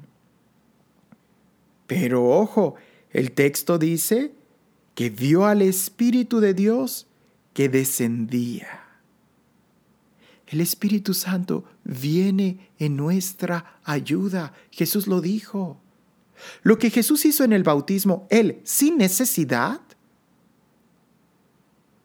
Pero 1.87 2.25
ojo, 2.25 2.75
el 3.11 3.31
texto 3.31 3.77
dice 3.77 4.33
que 4.93 5.09
vio 5.09 5.45
al 5.45 5.61
Espíritu 5.61 6.39
de 6.39 6.53
Dios 6.53 7.07
que 7.53 7.69
descendía. 7.69 8.86
El 10.47 10.61
Espíritu 10.61 11.13
Santo 11.13 11.65
viene 11.83 12.69
en 12.79 12.95
nuestra 12.95 13.79
ayuda. 13.83 14.53
Jesús 14.71 15.07
lo 15.07 15.21
dijo. 15.21 15.79
Lo 16.63 16.77
que 16.77 16.89
Jesús 16.89 17.25
hizo 17.25 17.43
en 17.43 17.53
el 17.53 17.63
bautismo, 17.63 18.27
Él 18.29 18.61
sin 18.63 18.97
necesidad, 18.97 19.81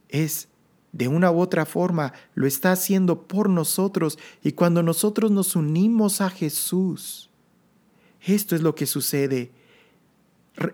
es 0.08 0.48
de 0.92 1.08
una 1.08 1.30
u 1.30 1.40
otra 1.40 1.64
forma, 1.64 2.12
lo 2.34 2.46
está 2.46 2.72
haciendo 2.72 3.22
por 3.22 3.48
nosotros 3.48 4.18
y 4.42 4.52
cuando 4.52 4.82
nosotros 4.82 5.30
nos 5.30 5.56
unimos 5.56 6.20
a 6.20 6.28
Jesús, 6.28 7.30
esto 8.20 8.54
es 8.54 8.62
lo 8.62 8.74
que 8.74 8.86
sucede 8.86 9.52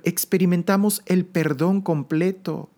experimentamos 0.04 1.02
el 1.06 1.24
perdón 1.24 1.80
completo. 1.80 2.70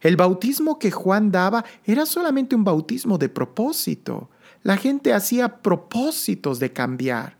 El 0.00 0.16
bautismo 0.16 0.78
que 0.78 0.90
Juan 0.90 1.30
daba 1.30 1.64
era 1.84 2.06
solamente 2.06 2.54
un 2.54 2.64
bautismo 2.64 3.18
de 3.18 3.28
propósito. 3.28 4.30
La 4.62 4.76
gente 4.76 5.12
hacía 5.12 5.58
propósitos 5.58 6.58
de 6.58 6.72
cambiar. 6.72 7.36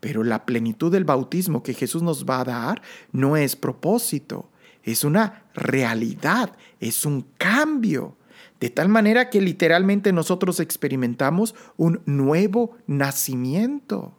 Pero 0.00 0.24
la 0.24 0.44
plenitud 0.44 0.92
del 0.92 1.04
bautismo 1.04 1.62
que 1.62 1.74
Jesús 1.74 2.02
nos 2.02 2.24
va 2.26 2.40
a 2.40 2.44
dar 2.44 2.82
no 3.12 3.36
es 3.36 3.56
propósito, 3.56 4.48
es 4.82 5.04
una 5.04 5.44
realidad, 5.54 6.52
es 6.80 7.04
un 7.04 7.26
cambio. 7.38 8.16
De 8.60 8.70
tal 8.70 8.88
manera 8.88 9.30
que 9.30 9.40
literalmente 9.40 10.12
nosotros 10.12 10.60
experimentamos 10.60 11.54
un 11.76 12.00
nuevo 12.06 12.76
nacimiento. 12.86 14.14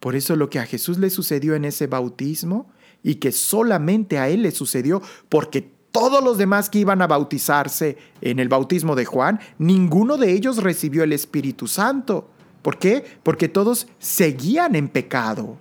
Por 0.00 0.14
eso 0.14 0.36
lo 0.36 0.48
que 0.48 0.58
a 0.58 0.66
Jesús 0.66 0.98
le 0.98 1.10
sucedió 1.10 1.54
en 1.54 1.64
ese 1.64 1.86
bautismo 1.86 2.70
y 3.02 3.16
que 3.16 3.32
solamente 3.32 4.18
a 4.18 4.28
él 4.28 4.42
le 4.42 4.50
sucedió 4.50 5.02
porque 5.28 5.70
todos 5.92 6.22
los 6.22 6.38
demás 6.38 6.68
que 6.70 6.80
iban 6.80 7.02
a 7.02 7.06
bautizarse 7.06 7.96
en 8.20 8.38
el 8.38 8.48
bautismo 8.48 8.94
de 8.94 9.04
Juan, 9.04 9.40
ninguno 9.58 10.16
de 10.16 10.32
ellos 10.32 10.62
recibió 10.62 11.02
el 11.02 11.12
Espíritu 11.12 11.66
Santo. 11.66 12.28
¿Por 12.62 12.78
qué? 12.78 13.04
Porque 13.22 13.48
todos 13.48 13.88
seguían 13.98 14.74
en 14.74 14.88
pecado. 14.88 15.56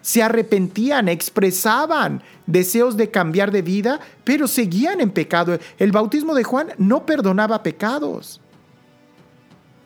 Se 0.00 0.22
arrepentían, 0.22 1.08
expresaban 1.08 2.22
deseos 2.46 2.96
de 2.96 3.10
cambiar 3.10 3.52
de 3.52 3.62
vida, 3.62 4.00
pero 4.24 4.48
seguían 4.48 5.00
en 5.00 5.10
pecado. 5.10 5.58
El 5.78 5.92
bautismo 5.92 6.34
de 6.34 6.42
Juan 6.42 6.68
no 6.78 7.06
perdonaba 7.06 7.62
pecados. 7.62 8.40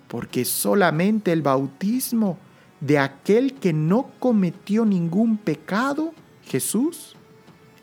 Porque 0.09 0.45
solamente 0.47 1.32
el 1.32 1.43
bautismo 1.43 2.39
de 2.80 2.99
aquel 2.99 3.55
que 3.55 3.72
no 3.72 4.11
cometió 4.18 4.87
ningún 4.87 5.37
pecado, 5.37 6.14
Jesús, 6.47 7.16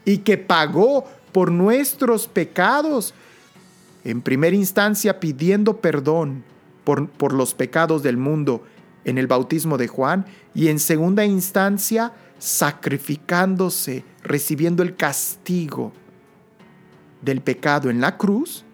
y 0.05 0.19
que 0.19 0.37
pagó 0.37 1.05
por 1.31 1.51
nuestros 1.51 2.27
pecados, 2.27 3.13
en 4.03 4.21
primera 4.21 4.55
instancia 4.55 5.19
pidiendo 5.19 5.77
perdón 5.77 6.43
por, 6.83 7.09
por, 7.09 7.33
los 7.33 7.53
pecados 7.53 8.03
del 8.03 8.17
mundo 8.17 8.63
en 9.05 9.17
el 9.17 9.27
bautismo 9.27 9.77
de 9.77 9.87
Juan, 9.87 10.25
y 10.53 10.67
en 10.67 10.79
segunda 10.79 11.25
instancia 11.25 12.13
sacrificándose, 12.37 14.03
recibiendo 14.21 14.83
el 14.83 14.95
castigo 14.95 15.93
del 17.21 17.41
pecado 17.41 17.89
en 17.89 18.01
la 18.01 18.17
cruz, 18.17 18.65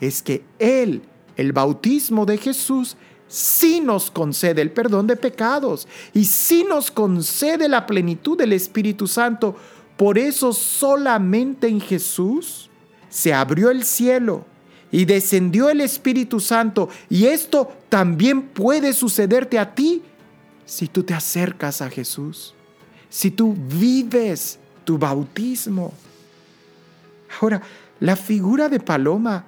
es 0.00 0.22
que 0.22 0.42
Él, 0.58 1.02
el 1.36 1.52
bautismo 1.52 2.24
de 2.24 2.38
Jesús, 2.38 2.96
sí 3.30 3.80
nos 3.80 4.10
concede 4.10 4.60
el 4.60 4.72
perdón 4.72 5.06
de 5.06 5.14
pecados 5.16 5.86
y 6.12 6.24
sí 6.24 6.66
nos 6.68 6.90
concede 6.90 7.68
la 7.68 7.86
plenitud 7.86 8.36
del 8.36 8.52
Espíritu 8.52 9.06
Santo. 9.06 9.56
Por 9.96 10.18
eso 10.18 10.52
solamente 10.52 11.68
en 11.68 11.80
Jesús 11.80 12.68
se 13.08 13.32
abrió 13.32 13.70
el 13.70 13.84
cielo 13.84 14.44
y 14.90 15.04
descendió 15.04 15.70
el 15.70 15.80
Espíritu 15.80 16.40
Santo. 16.40 16.88
Y 17.08 17.26
esto 17.26 17.72
también 17.88 18.42
puede 18.42 18.92
sucederte 18.92 19.58
a 19.58 19.74
ti 19.74 20.02
si 20.64 20.88
tú 20.88 21.04
te 21.04 21.14
acercas 21.14 21.82
a 21.82 21.88
Jesús, 21.88 22.54
si 23.08 23.30
tú 23.30 23.54
vives 23.56 24.58
tu 24.84 24.98
bautismo. 24.98 25.92
Ahora, 27.40 27.62
la 28.00 28.16
figura 28.16 28.68
de 28.68 28.80
paloma, 28.80 29.44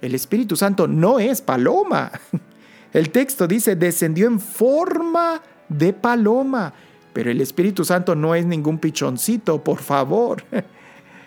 el 0.00 0.14
Espíritu 0.14 0.56
Santo 0.56 0.88
no 0.88 1.18
es 1.18 1.42
paloma. 1.42 2.10
El 2.92 3.10
texto 3.10 3.46
dice, 3.46 3.76
descendió 3.76 4.26
en 4.26 4.40
forma 4.40 5.42
de 5.68 5.92
paloma. 5.92 6.72
Pero 7.12 7.30
el 7.30 7.40
Espíritu 7.40 7.84
Santo 7.84 8.14
no 8.14 8.34
es 8.34 8.44
ningún 8.46 8.78
pichoncito, 8.78 9.62
por 9.62 9.78
favor. 9.78 10.44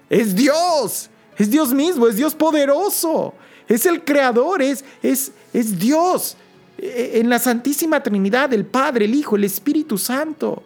Es 0.10 0.36
Dios, 0.36 1.10
es 1.40 1.50
Dios 1.50 1.74
mismo, 1.74 2.08
es 2.08 2.16
Dios 2.16 2.36
poderoso, 2.36 3.34
es 3.68 3.88
el 3.88 4.04
creador, 4.04 4.62
es, 4.62 4.86
es, 5.02 5.32
es 5.54 5.80
Dios. 5.80 6.38
E, 6.78 7.14
en 7.16 7.30
la 7.30 7.40
Santísima 7.40 8.04
Trinidad, 8.04 8.54
el 8.54 8.66
Padre, 8.66 9.06
el 9.06 9.16
Hijo, 9.16 9.36
el 9.38 9.44
Espíritu 9.44 9.98
Santo. 9.98 10.62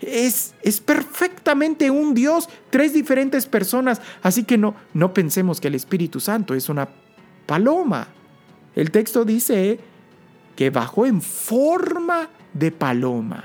Es, 0.00 0.54
es, 0.62 0.80
perfectamente 0.80 1.90
un 1.90 2.14
Dios, 2.14 2.48
tres 2.70 2.92
diferentes 2.92 3.46
personas. 3.46 4.00
Así 4.22 4.44
que 4.44 4.56
no, 4.56 4.76
no 4.94 5.12
pensemos 5.12 5.60
que 5.60 5.66
el 5.66 5.74
Espíritu 5.74 6.20
Santo 6.20 6.54
es 6.54 6.68
una 6.68 6.88
paloma. 7.46 8.06
El 8.76 8.92
texto 8.92 9.24
dice 9.24 9.80
que 10.60 10.68
bajó 10.68 11.06
en 11.06 11.22
forma 11.22 12.28
de 12.52 12.70
paloma. 12.70 13.44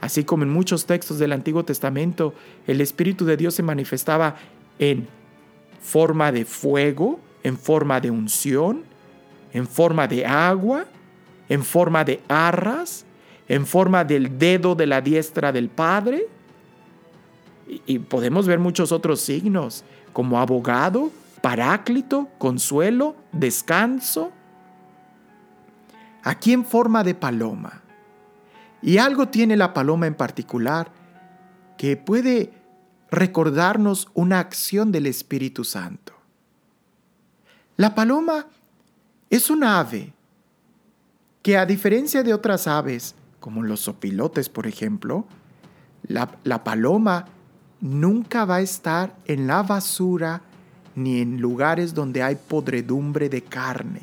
Así 0.00 0.24
como 0.24 0.42
en 0.42 0.50
muchos 0.50 0.84
textos 0.84 1.20
del 1.20 1.30
Antiguo 1.30 1.64
Testamento, 1.64 2.34
el 2.66 2.80
Espíritu 2.80 3.24
de 3.24 3.36
Dios 3.36 3.54
se 3.54 3.62
manifestaba 3.62 4.34
en 4.80 5.06
forma 5.80 6.32
de 6.32 6.44
fuego, 6.44 7.20
en 7.44 7.56
forma 7.56 8.00
de 8.00 8.10
unción, 8.10 8.82
en 9.52 9.68
forma 9.68 10.08
de 10.08 10.26
agua, 10.26 10.86
en 11.48 11.62
forma 11.62 12.02
de 12.02 12.20
arras, 12.26 13.06
en 13.46 13.64
forma 13.64 14.02
del 14.02 14.36
dedo 14.36 14.74
de 14.74 14.88
la 14.88 15.00
diestra 15.00 15.52
del 15.52 15.68
Padre. 15.68 16.26
Y, 17.86 18.00
podemos 18.00 18.48
ver 18.48 18.58
muchos 18.58 18.90
otros 18.90 19.20
signos, 19.20 19.84
como 20.12 20.40
abogado, 20.40 21.12
paráclito, 21.40 22.26
consuelo, 22.38 23.14
descanso, 23.30 24.32
aquí 26.22 26.52
en 26.52 26.64
forma 26.64 27.04
de 27.04 27.14
paloma. 27.14 27.82
Y 28.82 28.98
algo 28.98 29.28
tiene 29.28 29.56
la 29.56 29.74
paloma 29.74 30.06
en 30.06 30.14
particular 30.14 30.90
que 31.76 31.96
puede 31.96 32.52
recordarnos 33.10 34.08
una 34.14 34.38
acción 34.38 34.92
del 34.92 35.06
Espíritu 35.06 35.64
Santo. 35.64 36.14
La 37.76 37.94
paloma 37.94 38.46
es 39.28 39.50
un 39.50 39.64
ave 39.64 40.12
que 41.42 41.56
a 41.56 41.66
diferencia 41.66 42.22
de 42.22 42.34
otras 42.34 42.66
aves, 42.66 43.14
como 43.40 43.62
los 43.62 43.80
sopilotes 43.80 44.48
por 44.48 44.66
ejemplo, 44.66 45.26
La, 46.08 46.38
la 46.44 46.64
paloma 46.64 47.26
nunca 47.80 48.44
va 48.44 48.56
a 48.56 48.60
estar 48.60 49.14
en 49.26 49.46
la 49.46 49.62
basura 49.62 50.42
ni 50.94 51.20
en 51.20 51.40
lugares 51.40 51.94
donde 51.94 52.22
hay 52.22 52.36
podredumbre 52.36 53.28
de 53.28 53.42
carne. 53.42 54.00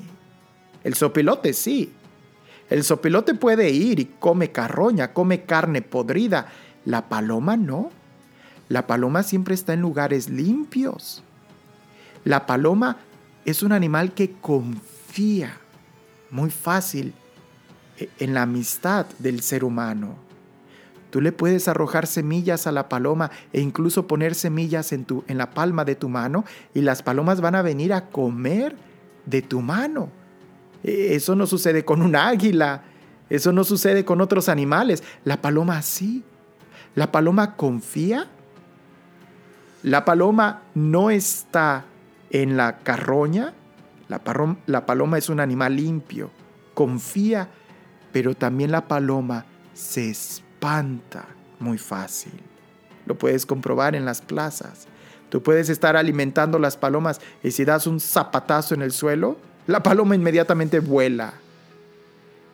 El 0.83 0.93
sopilote 0.93 1.53
sí. 1.53 1.91
El 2.69 2.83
sopilote 2.83 3.33
puede 3.33 3.69
ir 3.69 3.99
y 3.99 4.05
come 4.05 4.51
carroña, 4.51 5.13
come 5.13 5.43
carne 5.43 5.81
podrida. 5.81 6.47
La 6.85 7.07
paloma 7.09 7.55
no. 7.55 7.89
La 8.69 8.87
paloma 8.87 9.23
siempre 9.23 9.55
está 9.55 9.73
en 9.73 9.81
lugares 9.81 10.29
limpios. 10.29 11.23
La 12.25 12.45
paloma 12.45 12.97
es 13.45 13.63
un 13.63 13.71
animal 13.71 14.13
que 14.13 14.31
confía 14.31 15.57
muy 16.29 16.49
fácil 16.49 17.13
e, 17.97 18.09
en 18.19 18.33
la 18.33 18.41
amistad 18.41 19.05
del 19.19 19.41
ser 19.41 19.63
humano. 19.63 20.15
Tú 21.09 21.21
le 21.21 21.31
puedes 21.31 21.69
arrojar 21.69 22.05
semillas 22.05 22.67
a 22.67 22.73
la 22.73 22.89
paloma 22.89 23.31
e 23.53 23.61
incluso 23.61 24.07
poner 24.07 24.35
semillas 24.35 24.91
en, 24.91 25.05
tu, 25.05 25.23
en 25.29 25.37
la 25.37 25.51
palma 25.51 25.85
de 25.85 25.95
tu 25.95 26.09
mano 26.09 26.43
y 26.73 26.81
las 26.81 27.01
palomas 27.01 27.39
van 27.39 27.55
a 27.55 27.61
venir 27.61 27.93
a 27.93 28.09
comer 28.09 28.75
de 29.25 29.41
tu 29.41 29.61
mano. 29.61 30.09
Eso 30.83 31.35
no 31.35 31.47
sucede 31.47 31.83
con 31.83 32.01
un 32.01 32.15
águila, 32.15 32.83
eso 33.29 33.51
no 33.51 33.63
sucede 33.63 34.05
con 34.05 34.21
otros 34.21 34.49
animales. 34.49 35.03
La 35.25 35.41
paloma 35.41 35.81
sí. 35.81 36.23
La 36.95 37.11
paloma 37.11 37.55
confía. 37.55 38.27
La 39.83 40.05
paloma 40.05 40.63
no 40.73 41.09
está 41.09 41.85
en 42.29 42.57
la 42.57 42.79
carroña. 42.79 43.53
La, 44.07 44.21
la 44.65 44.85
paloma 44.85 45.17
es 45.17 45.29
un 45.29 45.39
animal 45.39 45.75
limpio, 45.75 46.31
confía, 46.73 47.49
pero 48.13 48.35
también 48.35 48.71
la 48.71 48.87
paloma 48.87 49.45
se 49.73 50.09
espanta 50.09 51.25
muy 51.59 51.77
fácil. 51.77 52.33
Lo 53.05 53.17
puedes 53.17 53.45
comprobar 53.45 53.95
en 53.95 54.05
las 54.05 54.21
plazas. 54.21 54.87
Tú 55.29 55.43
puedes 55.43 55.69
estar 55.69 55.97
alimentando 55.97 56.57
las 56.57 56.77
palomas 56.77 57.19
y 57.43 57.51
si 57.51 57.65
das 57.65 57.85
un 57.85 57.99
zapatazo 57.99 58.73
en 58.75 58.81
el 58.81 58.91
suelo, 58.91 59.37
la 59.67 59.83
paloma 59.83 60.15
inmediatamente 60.15 60.79
vuela. 60.79 61.33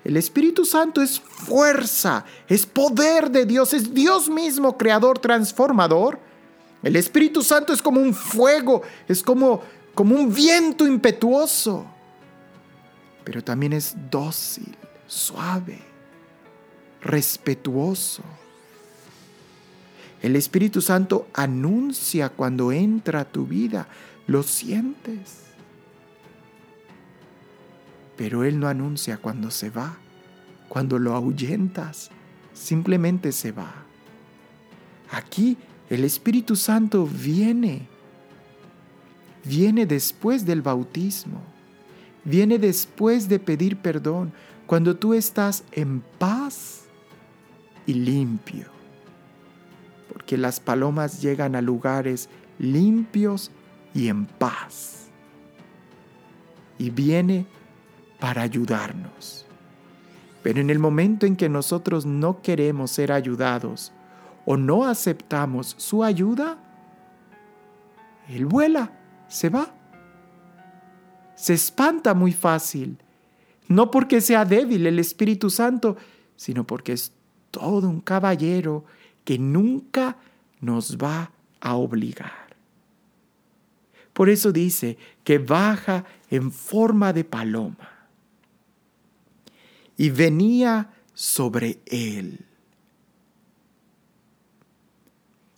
El 0.04 0.18
Espíritu 0.18 0.66
Santo 0.66 1.02
es 1.02 1.20
fuerza, 1.20 2.26
es 2.50 2.66
poder 2.66 3.32
de 3.32 3.46
Dios, 3.46 3.74
es 3.74 3.94
Dios 3.94 4.30
mismo, 4.30 4.78
creador, 4.78 5.20
transformador. 5.20 6.20
El 6.82 6.98
Espíritu 6.98 7.42
Santo 7.42 7.72
es 7.72 7.82
como 7.82 8.02
un 8.02 8.14
fuego, 8.14 8.82
es 9.08 9.24
como, 9.24 9.62
como 9.94 10.16
un 10.16 10.34
viento 10.34 10.86
impetuoso, 10.86 11.86
pero 13.24 13.42
también 13.42 13.72
es 13.72 13.96
dócil, 14.12 14.76
suave 15.08 15.94
respetuoso. 17.02 18.24
El 20.22 20.36
Espíritu 20.36 20.82
Santo 20.82 21.28
anuncia 21.34 22.30
cuando 22.30 22.72
entra 22.72 23.22
a 23.22 23.26
tu 23.26 23.46
vida, 23.46 23.88
lo 24.26 24.44
sientes. 24.44 25.43
Pero 28.16 28.44
Él 28.44 28.60
no 28.60 28.68
anuncia 28.68 29.18
cuando 29.18 29.52
se 29.52 29.70
va, 29.70 29.98
cuando 30.70 31.00
lo 31.00 31.14
ahuyentas, 31.14 32.12
simplemente 32.54 33.32
se 33.32 33.52
va. 33.52 33.74
Aquí 35.12 35.58
el 35.90 36.04
Espíritu 36.04 36.56
Santo 36.56 37.06
viene, 37.06 37.88
viene 39.44 39.86
después 39.86 40.46
del 40.46 40.62
bautismo, 40.62 41.42
viene 42.24 42.58
después 42.58 43.30
de 43.30 43.40
pedir 43.40 43.78
perdón, 43.78 44.34
cuando 44.66 44.96
tú 44.96 45.14
estás 45.14 45.64
en 45.72 46.02
paz 46.18 46.86
y 47.86 47.94
limpio, 47.94 48.68
porque 50.12 50.38
las 50.38 50.60
palomas 50.60 51.22
llegan 51.22 51.56
a 51.56 51.62
lugares 51.62 52.30
limpios 52.58 53.52
y 53.94 54.08
en 54.08 54.26
paz. 54.26 55.08
Y 56.80 56.90
viene 56.90 57.46
para 58.24 58.42
ayudarnos. 58.42 59.46
Pero 60.44 60.62
en 60.62 60.70
el 60.70 60.80
momento 60.80 61.26
en 61.26 61.36
que 61.36 61.50
nosotros 61.50 62.06
no 62.06 62.42
queremos 62.42 62.92
ser 62.92 63.12
ayudados 63.12 63.92
o 64.46 64.56
no 64.56 64.86
aceptamos 64.86 65.76
su 65.78 66.06
ayuda, 66.06 66.58
Él 68.30 68.46
vuela, 68.46 68.94
se 69.28 69.50
va. 69.50 69.76
Se 71.36 71.54
espanta 71.54 72.14
muy 72.14 72.32
fácil, 72.32 72.98
no 73.68 73.92
porque 73.92 74.22
sea 74.22 74.46
débil 74.46 74.88
el 74.88 75.00
Espíritu 75.00 75.50
Santo, 75.50 75.98
sino 76.38 76.66
porque 76.66 76.94
es 76.94 77.12
todo 77.52 77.90
un 77.90 78.00
caballero 78.00 78.86
que 79.26 79.38
nunca 79.38 80.16
nos 80.62 80.98
va 80.98 81.30
a 81.60 81.76
obligar. 81.76 82.56
Por 84.14 84.30
eso 84.30 84.54
dice 84.54 84.98
que 85.26 85.40
baja 85.40 86.06
en 86.30 86.54
forma 86.54 87.12
de 87.12 87.26
paloma 87.26 87.93
y 89.98 90.10
venía 90.10 90.92
sobre 91.14 91.80
él. 91.86 92.46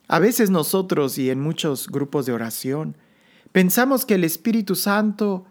A 0.08 0.18
veces 0.18 0.50
nosotros 0.50 1.18
y 1.18 1.30
en 1.30 1.40
muchos 1.40 1.88
grupos 1.88 2.26
de 2.26 2.32
oración 2.32 2.96
pensamos 3.52 4.04
que 4.04 4.14
el 4.14 4.24
Espíritu 4.24 4.76
Santo 4.76 5.46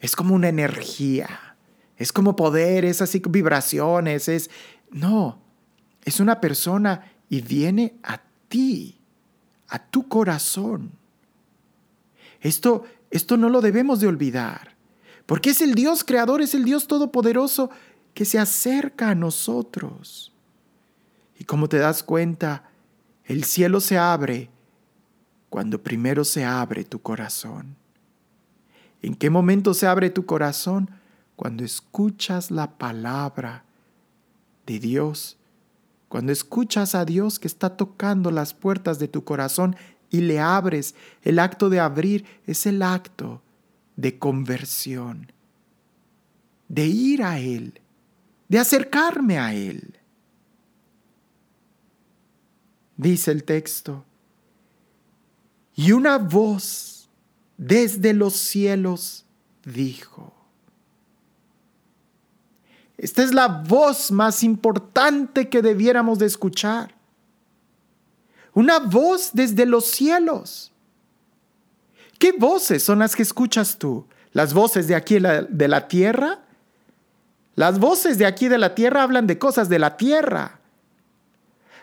es 0.00 0.16
como 0.16 0.34
una 0.34 0.48
energía, 0.48 1.56
es 1.96 2.12
como 2.12 2.36
poder, 2.36 2.84
es 2.84 3.02
así 3.02 3.22
vibraciones, 3.28 4.28
es... 4.28 4.50
No, 4.90 5.40
es 6.04 6.20
una 6.20 6.40
persona 6.40 7.12
y 7.28 7.40
viene 7.40 7.96
a 8.02 8.20
ti, 8.48 8.98
a 9.68 9.78
tu 9.78 10.08
corazón. 10.08 10.92
Esto, 12.40 12.84
esto 13.10 13.36
no 13.36 13.48
lo 13.48 13.60
debemos 13.60 14.00
de 14.00 14.06
olvidar, 14.06 14.76
porque 15.26 15.50
es 15.50 15.60
el 15.60 15.74
Dios 15.74 16.04
creador, 16.04 16.40
es 16.40 16.54
el 16.54 16.64
Dios 16.64 16.86
todopoderoso 16.86 17.70
que 18.16 18.24
se 18.24 18.40
acerca 18.40 19.10
a 19.10 19.14
nosotros. 19.14 20.32
Y 21.38 21.44
como 21.44 21.68
te 21.68 21.76
das 21.76 22.02
cuenta, 22.02 22.64
el 23.24 23.44
cielo 23.44 23.80
se 23.80 23.96
abre 23.96 24.50
cuando 25.48 25.80
primero 25.80 26.24
se 26.24 26.44
abre 26.44 26.82
tu 26.82 27.00
corazón. 27.00 27.76
¿En 29.02 29.14
qué 29.14 29.30
momento 29.30 29.72
se 29.72 29.86
abre 29.86 30.10
tu 30.10 30.26
corazón? 30.26 30.90
Cuando 31.36 31.62
escuchas 31.62 32.50
la 32.50 32.76
palabra 32.78 33.64
de 34.66 34.80
Dios 34.80 35.36
cuando 36.08 36.32
escuchas 36.32 36.94
a 36.94 37.04
Dios 37.04 37.38
que 37.38 37.48
está 37.48 37.76
tocando 37.76 38.30
las 38.30 38.54
puertas 38.54 38.98
de 38.98 39.08
tu 39.08 39.24
corazón 39.24 39.76
y 40.08 40.20
le 40.20 40.38
abres, 40.38 40.94
el 41.22 41.38
acto 41.38 41.68
de 41.68 41.80
abrir 41.80 42.24
es 42.46 42.66
el 42.66 42.82
acto 42.82 43.42
de 43.96 44.18
conversión, 44.18 45.32
de 46.68 46.86
ir 46.86 47.22
a 47.22 47.40
Él, 47.40 47.80
de 48.48 48.58
acercarme 48.58 49.38
a 49.38 49.54
Él. 49.54 49.98
Dice 52.96 53.30
el 53.30 53.44
texto, 53.44 54.04
y 55.74 55.92
una 55.92 56.16
voz 56.16 57.10
desde 57.58 58.14
los 58.14 58.34
cielos 58.34 59.26
dijo, 59.64 60.32
esta 62.98 63.22
es 63.22 63.34
la 63.34 63.48
voz 63.48 64.10
más 64.10 64.42
importante 64.42 65.48
que 65.48 65.60
debiéramos 65.60 66.18
de 66.18 66.26
escuchar. 66.26 66.94
Una 68.54 68.78
voz 68.78 69.30
desde 69.34 69.66
los 69.66 69.84
cielos. 69.84 70.72
¿Qué 72.18 72.32
voces 72.32 72.82
son 72.82 73.00
las 73.00 73.14
que 73.14 73.22
escuchas 73.22 73.76
tú? 73.76 74.06
¿Las 74.32 74.54
voces 74.54 74.88
de 74.88 74.94
aquí 74.94 75.18
de 75.18 75.68
la 75.68 75.88
tierra? 75.88 76.45
Las 77.56 77.78
voces 77.80 78.18
de 78.18 78.26
aquí 78.26 78.48
de 78.48 78.58
la 78.58 78.74
tierra 78.74 79.02
hablan 79.02 79.26
de 79.26 79.38
cosas 79.38 79.70
de 79.70 79.78
la 79.78 79.96
tierra. 79.96 80.60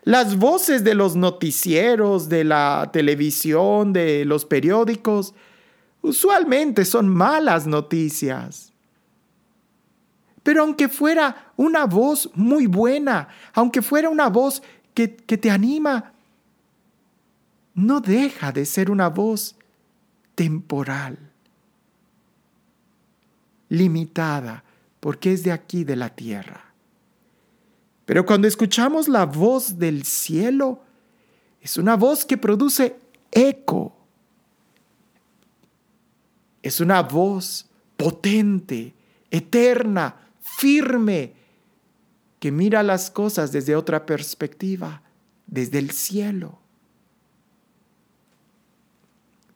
Las 0.03 0.37
voces 0.37 0.83
de 0.83 0.93
los 0.93 1.15
noticieros, 1.15 2.29
de 2.29 2.43
la 2.43 2.91
televisión, 2.93 3.91
de 3.91 4.23
los 4.23 4.45
periódicos, 4.45 5.33
usualmente 6.01 6.85
son 6.85 7.09
malas 7.09 7.65
noticias. 7.65 8.71
Pero 10.43 10.61
aunque 10.61 10.89
fuera 10.89 11.51
una 11.57 11.85
voz 11.85 12.29
muy 12.35 12.67
buena, 12.67 13.29
aunque 13.53 13.81
fuera 13.81 14.09
una 14.09 14.29
voz 14.29 14.61
que, 14.93 15.15
que 15.15 15.37
te 15.37 15.49
anima, 15.49 16.13
no 17.73 17.99
deja 17.99 18.51
de 18.51 18.65
ser 18.65 18.91
una 18.91 19.09
voz 19.09 19.55
temporal, 20.35 21.17
limitada, 23.69 24.63
porque 25.03 25.33
es 25.33 25.43
de 25.43 25.51
aquí, 25.51 25.83
de 25.83 25.97
la 25.97 26.15
tierra. 26.15 26.73
Pero 28.05 28.25
cuando 28.25 28.47
escuchamos 28.47 29.09
la 29.09 29.25
voz 29.25 29.77
del 29.77 30.05
cielo, 30.05 30.81
es 31.59 31.75
una 31.75 31.97
voz 31.97 32.23
que 32.23 32.37
produce 32.37 32.95
eco. 33.29 33.97
Es 36.61 36.79
una 36.79 37.01
voz 37.01 37.69
potente, 37.97 38.93
eterna, 39.29 40.15
firme, 40.39 41.33
que 42.39 42.53
mira 42.53 42.81
las 42.81 43.11
cosas 43.11 43.51
desde 43.51 43.75
otra 43.75 44.05
perspectiva, 44.05 45.01
desde 45.47 45.79
el 45.79 45.91
cielo. 45.91 46.59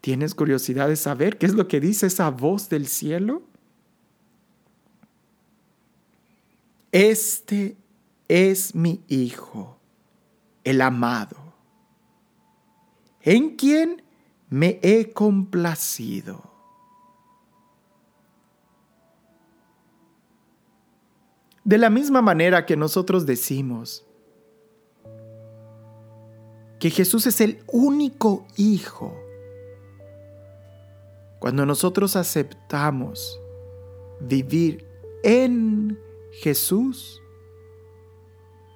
¿Tienes 0.01 0.35
curiosidad 0.35 0.89
de 0.89 0.97
saber 0.97 1.37
qué 1.37 1.45
es 1.45 1.53
lo 1.53 1.69
que 1.69 1.79
dice 1.79 2.07
esa 2.07 2.31
voz 2.31 2.67
del 2.67 2.85
cielo? 2.87 3.43
Este 6.91 7.77
es 8.27 8.73
mi 8.75 9.03
Hijo, 9.07 9.77
el 10.63 10.81
amado, 10.81 11.37
en 13.21 13.55
quien 13.55 14.03
me 14.49 14.79
he 14.81 15.11
complacido. 15.11 16.43
De 21.63 21.77
la 21.77 21.89
misma 21.89 22.21
manera 22.21 22.65
que 22.65 22.77
nosotros 22.77 23.25
decimos 23.25 24.05
que 26.79 26.89
Jesús 26.89 27.27
es 27.27 27.41
el 27.41 27.61
único 27.67 28.47
Hijo, 28.55 29.13
cuando 31.39 31.65
nosotros 31.65 32.15
aceptamos 32.15 33.39
vivir 34.21 34.85
en 35.23 35.99
Jesús, 36.41 37.21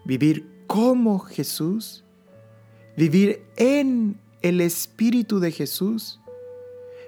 vivir 0.04 0.50
como 0.68 1.20
Jesús, 1.20 2.04
vivir 2.98 3.46
en 3.56 4.20
el 4.42 4.62
Espíritu 4.62 5.40
de 5.40 5.52
Jesús, 5.52 6.20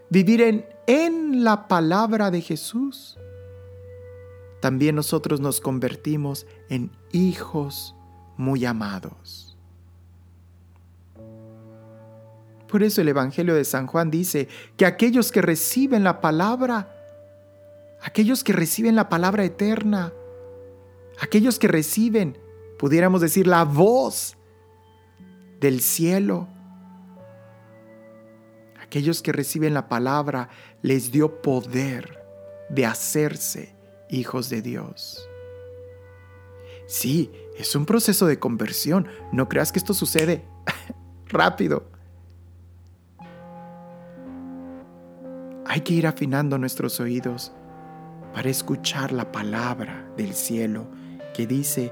vivir 0.09 0.41
en, 0.41 0.65
en 0.85 1.43
la 1.43 1.67
palabra 1.67 2.29
de 2.29 2.41
Jesús, 2.41 3.17
también 4.61 4.95
nosotros 4.95 5.39
nos 5.39 5.59
convertimos 5.59 6.45
en 6.69 6.91
hijos 7.11 7.95
muy 8.37 8.63
amados. 8.63 9.57
Por 12.67 12.83
eso 12.83 13.01
el 13.01 13.07
Evangelio 13.07 13.55
de 13.55 13.65
San 13.65 13.87
Juan 13.87 14.09
dice 14.11 14.47
que 14.77 14.85
aquellos 14.85 15.31
que 15.31 15.41
reciben 15.41 16.03
la 16.03 16.21
palabra, 16.21 16.95
aquellos 18.01 18.43
que 18.43 18.53
reciben 18.53 18.95
la 18.95 19.09
palabra 19.09 19.43
eterna, 19.43 20.13
aquellos 21.19 21.59
que 21.59 21.67
reciben, 21.67 22.37
pudiéramos 22.77 23.21
decir, 23.21 23.47
la 23.47 23.63
voz 23.63 24.37
del 25.59 25.81
cielo, 25.81 26.47
aquellos 28.81 29.21
que 29.21 29.31
reciben 29.31 29.73
la 29.73 29.87
palabra, 29.87 30.49
les 30.81 31.11
dio 31.11 31.41
poder 31.41 32.23
de 32.69 32.85
hacerse 32.85 33.75
hijos 34.09 34.49
de 34.49 34.61
Dios. 34.61 35.27
Sí, 36.87 37.31
es 37.57 37.75
un 37.75 37.85
proceso 37.85 38.25
de 38.25 38.39
conversión. 38.39 39.07
No 39.31 39.47
creas 39.47 39.71
que 39.71 39.79
esto 39.79 39.93
sucede 39.93 40.45
rápido. 41.27 41.89
Hay 45.65 45.81
que 45.81 45.93
ir 45.93 46.05
afinando 46.05 46.57
nuestros 46.57 46.99
oídos 46.99 47.51
para 48.33 48.49
escuchar 48.49 49.11
la 49.11 49.31
palabra 49.31 50.07
del 50.17 50.33
cielo 50.33 50.87
que 51.33 51.47
dice, 51.47 51.91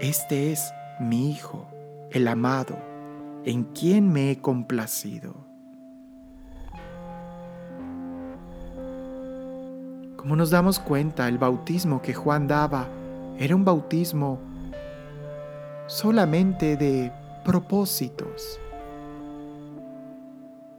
este 0.00 0.52
es 0.52 0.72
mi 1.00 1.30
Hijo, 1.30 1.66
el 2.10 2.28
amado, 2.28 2.78
en 3.44 3.64
quien 3.64 4.12
me 4.12 4.30
he 4.30 4.38
complacido. 4.38 5.46
Como 10.16 10.36
nos 10.36 10.50
damos 10.50 10.78
cuenta, 10.78 11.28
el 11.28 11.38
bautismo 11.38 12.02
que 12.02 12.14
Juan 12.14 12.48
daba 12.48 12.88
era 13.38 13.54
un 13.54 13.64
bautismo 13.64 14.40
solamente 15.86 16.76
de 16.76 17.12
propósitos. 17.44 18.58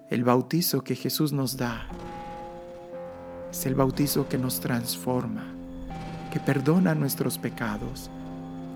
El 0.09 0.23
bautizo 0.23 0.83
que 0.83 0.95
Jesús 0.95 1.33
nos 1.33 1.57
da 1.57 1.87
es 3.51 3.65
el 3.65 3.75
bautizo 3.75 4.27
que 4.27 4.37
nos 4.37 4.59
transforma, 4.59 5.56
que 6.27 6.39
perdona 6.39 6.95
nuestros 6.95 7.37
pecados, 7.37 8.09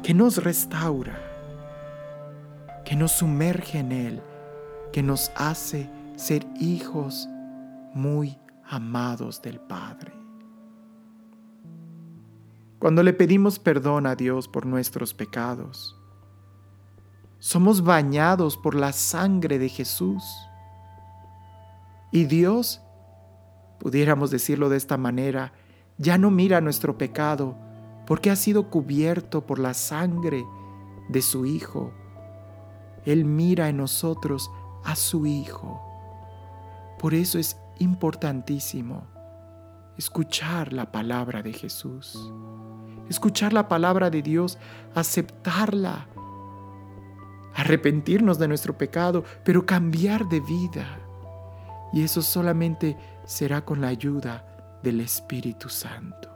que 0.04 0.14
nos 0.14 0.43
restaura, 0.43 1.18
que 2.86 2.95
nos 2.95 3.12
sumerge 3.12 3.80
en 3.80 3.91
Él, 3.91 4.22
que 4.91 5.04
nos 5.04 5.32
hace 5.36 5.89
ser 6.16 6.45
hijos 6.60 7.28
muy 7.93 8.38
amados 8.70 9.41
del 9.41 9.60
Padre. 9.60 10.14
Cuando 12.80 13.04
le 13.04 13.14
pedimos 13.14 13.60
perdón 13.60 14.08
a 14.08 14.16
Dios 14.16 14.47
por 14.47 14.66
nuestros 14.66 15.14
pecados, 15.14 15.95
somos 17.38 17.84
bañados 17.84 18.58
por 18.58 18.76
la 18.76 18.91
sangre 18.91 19.60
de 19.60 19.70
Jesús. 19.70 20.24
Y 22.12 22.26
Dios, 22.26 22.82
pudiéramos 23.80 24.32
decirlo 24.32 24.70
de 24.70 24.78
esta 24.78 24.97
manera, 24.97 25.54
ya 26.02 26.18
no 26.18 26.32
mira 26.32 26.62
nuestro 26.62 26.97
pecado 26.97 27.56
porque 28.06 28.32
ha 28.32 28.36
sido 28.36 28.70
cubierto 28.70 29.45
por 29.45 29.60
la 29.60 29.74
sangre 29.74 30.43
de 31.10 31.22
su 31.22 31.45
Hijo. 31.45 31.93
Él 33.06 33.26
mira 33.26 33.70
en 33.70 33.78
nosotros 33.78 34.52
a 34.84 34.95
su 34.95 35.26
Hijo. 35.26 35.82
Por 36.99 37.14
eso 37.14 37.39
es 37.39 37.58
importantísimo 37.80 39.08
escuchar 39.97 40.74
la 40.74 40.91
palabra 40.91 41.41
de 41.41 41.54
Jesús 41.54 42.32
escuchar 43.12 43.52
la 43.52 43.68
palabra 43.68 44.10
de 44.10 44.22
Dios, 44.22 44.58
aceptarla, 44.95 46.08
arrepentirnos 47.54 48.39
de 48.39 48.47
nuestro 48.47 48.78
pecado, 48.78 49.24
pero 49.43 49.66
cambiar 49.66 50.28
de 50.30 50.39
vida. 50.39 50.99
Y 51.93 52.04
eso 52.04 52.22
solamente 52.22 52.97
será 53.26 53.64
con 53.66 53.82
la 53.82 53.89
ayuda 53.89 54.51
del 54.84 55.01
Espíritu 55.01 55.69
Santo. 55.69 56.29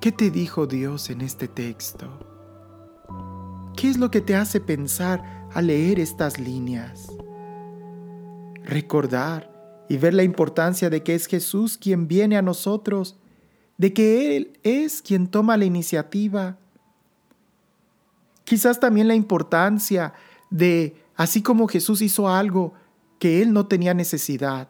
¿Qué 0.00 0.12
te 0.12 0.30
dijo 0.30 0.66
Dios 0.66 1.10
en 1.10 1.20
este 1.20 1.48
texto? 1.48 2.06
¿Qué 3.76 3.88
es 3.88 3.98
lo 3.98 4.10
que 4.10 4.20
te 4.20 4.36
hace 4.36 4.60
pensar 4.60 5.48
al 5.52 5.66
leer 5.66 5.98
estas 5.98 6.38
líneas? 6.38 7.08
Recordar 8.62 9.58
y 9.88 9.96
ver 9.96 10.14
la 10.14 10.22
importancia 10.22 10.88
de 10.90 11.02
que 11.02 11.14
es 11.14 11.26
Jesús 11.26 11.78
quien 11.78 12.06
viene 12.06 12.36
a 12.36 12.42
nosotros, 12.42 13.16
de 13.76 13.92
que 13.92 14.36
Él 14.36 14.58
es 14.62 15.02
quien 15.02 15.26
toma 15.26 15.56
la 15.56 15.64
iniciativa. 15.64 16.58
Quizás 18.44 18.78
también 18.78 19.08
la 19.08 19.14
importancia 19.14 20.12
de, 20.50 20.96
así 21.18 21.42
como 21.42 21.66
Jesús 21.66 22.00
hizo 22.00 22.28
algo 22.28 22.72
que 23.18 23.42
Él 23.42 23.52
no 23.52 23.66
tenía 23.66 23.92
necesidad, 23.92 24.68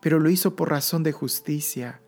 pero 0.00 0.18
lo 0.18 0.30
hizo 0.30 0.56
por 0.56 0.70
razón 0.70 1.02
de 1.02 1.12
justicia. 1.12 2.00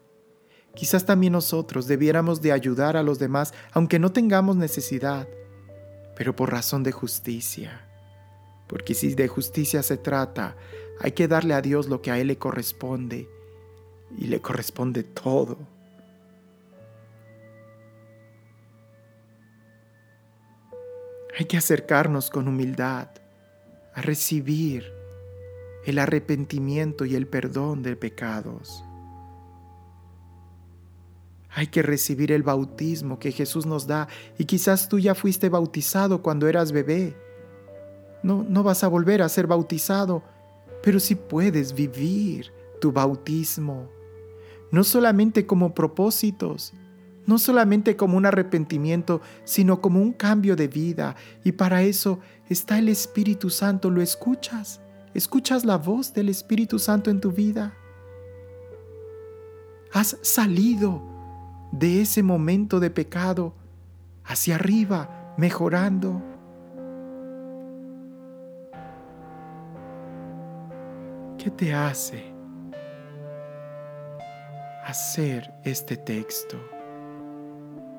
Quizás 0.75 1.05
también 1.05 1.35
nosotros 1.35 1.87
debiéramos 1.87 2.41
de 2.41 2.53
ayudar 2.53 2.97
a 2.97 3.03
los 3.03 3.19
demás, 3.19 3.53
aunque 3.73 3.99
no 3.99 4.13
tengamos 4.13 4.57
necesidad, 4.57 5.29
pero 6.17 6.35
por 6.35 6.51
razón 6.51 6.83
de 6.83 6.93
justicia. 6.93 7.87
Porque 8.67 8.95
si 8.95 9.15
de 9.15 9.29
justicia 9.29 9.83
se 9.83 9.99
trata, 9.99 10.57
hay 10.99 11.13
que 11.13 11.29
darle 11.29 11.53
a 11.53 11.61
Dios 11.61 11.87
lo 11.87 12.01
que 12.01 12.11
a 12.11 12.19
Él 12.19 12.29
le 12.29 12.39
corresponde 12.39 13.29
y 14.17 14.27
le 14.27 14.41
corresponde 14.41 15.03
todo. 15.03 15.59
Hay 21.39 21.45
que 21.45 21.59
acercarnos 21.59 22.31
con 22.31 22.49
humildad 22.49 23.11
a 23.97 24.03
recibir 24.03 24.85
el 25.85 25.99
arrepentimiento 25.99 27.05
y 27.05 27.17
el 27.17 27.27
perdón 27.27 27.83
de 27.83 27.97
pecados. 27.97 28.85
Hay 31.51 31.67
que 31.67 31.83
recibir 31.83 32.31
el 32.31 32.45
bautismo 32.45 33.19
que 33.19 33.33
Jesús 33.33 33.67
nos 33.67 33.89
da 33.89 34.07
y 34.39 34.45
quizás 34.45 34.89
tú 34.89 35.01
ya 35.01 35.17
fuiste 35.17 35.49
bautizado 35.49 36.23
cuando 36.23 36.47
eras 36.47 36.71
bebé. 36.71 37.17
No, 38.23 38.45
no 38.49 38.63
vas 38.63 38.85
a 38.85 38.89
volver 38.89 39.21
a 39.21 39.29
ser 39.29 39.49
bautizado 39.49 40.23
pero 40.87 41.01
si 41.01 41.17
puedes 41.17 41.75
vivir 41.75 42.53
tu 42.81 42.93
bautismo, 42.93 43.89
no 44.71 44.85
solamente 44.85 45.45
como 45.45 45.75
propósitos, 45.75 46.73
no 47.27 47.41
solamente 47.41 47.97
como 47.97 48.17
un 48.17 48.25
arrepentimiento, 48.25 49.21
sino 49.43 49.81
como 49.81 50.01
un 50.01 50.13
cambio 50.13 50.55
de 50.55 50.69
vida. 50.69 51.17
Y 51.43 51.51
para 51.51 51.83
eso 51.83 52.21
está 52.49 52.79
el 52.79 52.89
Espíritu 52.89 53.51
Santo. 53.51 53.91
¿Lo 53.91 54.03
escuchas? 54.03 54.81
¿Escuchas 55.15 55.65
la 55.65 55.79
voz 55.79 56.13
del 56.13 56.29
Espíritu 56.29 56.79
Santo 56.79 57.11
en 57.11 57.21
tu 57.21 57.33
vida? 57.33 57.75
Has 59.93 60.19
salido 60.23 61.03
de 61.73 62.03
ese 62.03 62.23
momento 62.23 62.81
de 62.81 62.91
pecado 62.91 63.55
hacia 64.25 64.57
arriba, 64.57 65.35
mejorando. 65.37 66.23
¿Qué 71.39 71.51
te 71.51 71.73
hace 71.73 72.25
hacer 74.85 75.53
este 75.65 75.97
texto? 75.97 76.59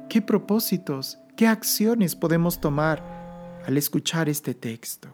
¿Qué 0.09 0.21
propósitos, 0.21 1.19
qué 1.35 1.47
acciones 1.47 2.15
podemos 2.15 2.59
tomar 2.59 3.16
al 3.67 3.77
escuchar 3.77 4.29
este 4.29 4.53
texto? 4.53 5.09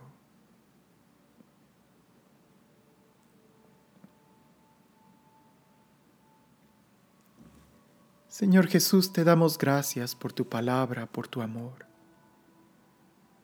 Señor 8.28 8.68
Jesús, 8.68 9.12
te 9.12 9.24
damos 9.24 9.58
gracias 9.58 10.14
por 10.14 10.34
tu 10.34 10.48
palabra, 10.48 11.08
por 11.08 11.28
tu 11.28 11.42
amor. 11.42 11.88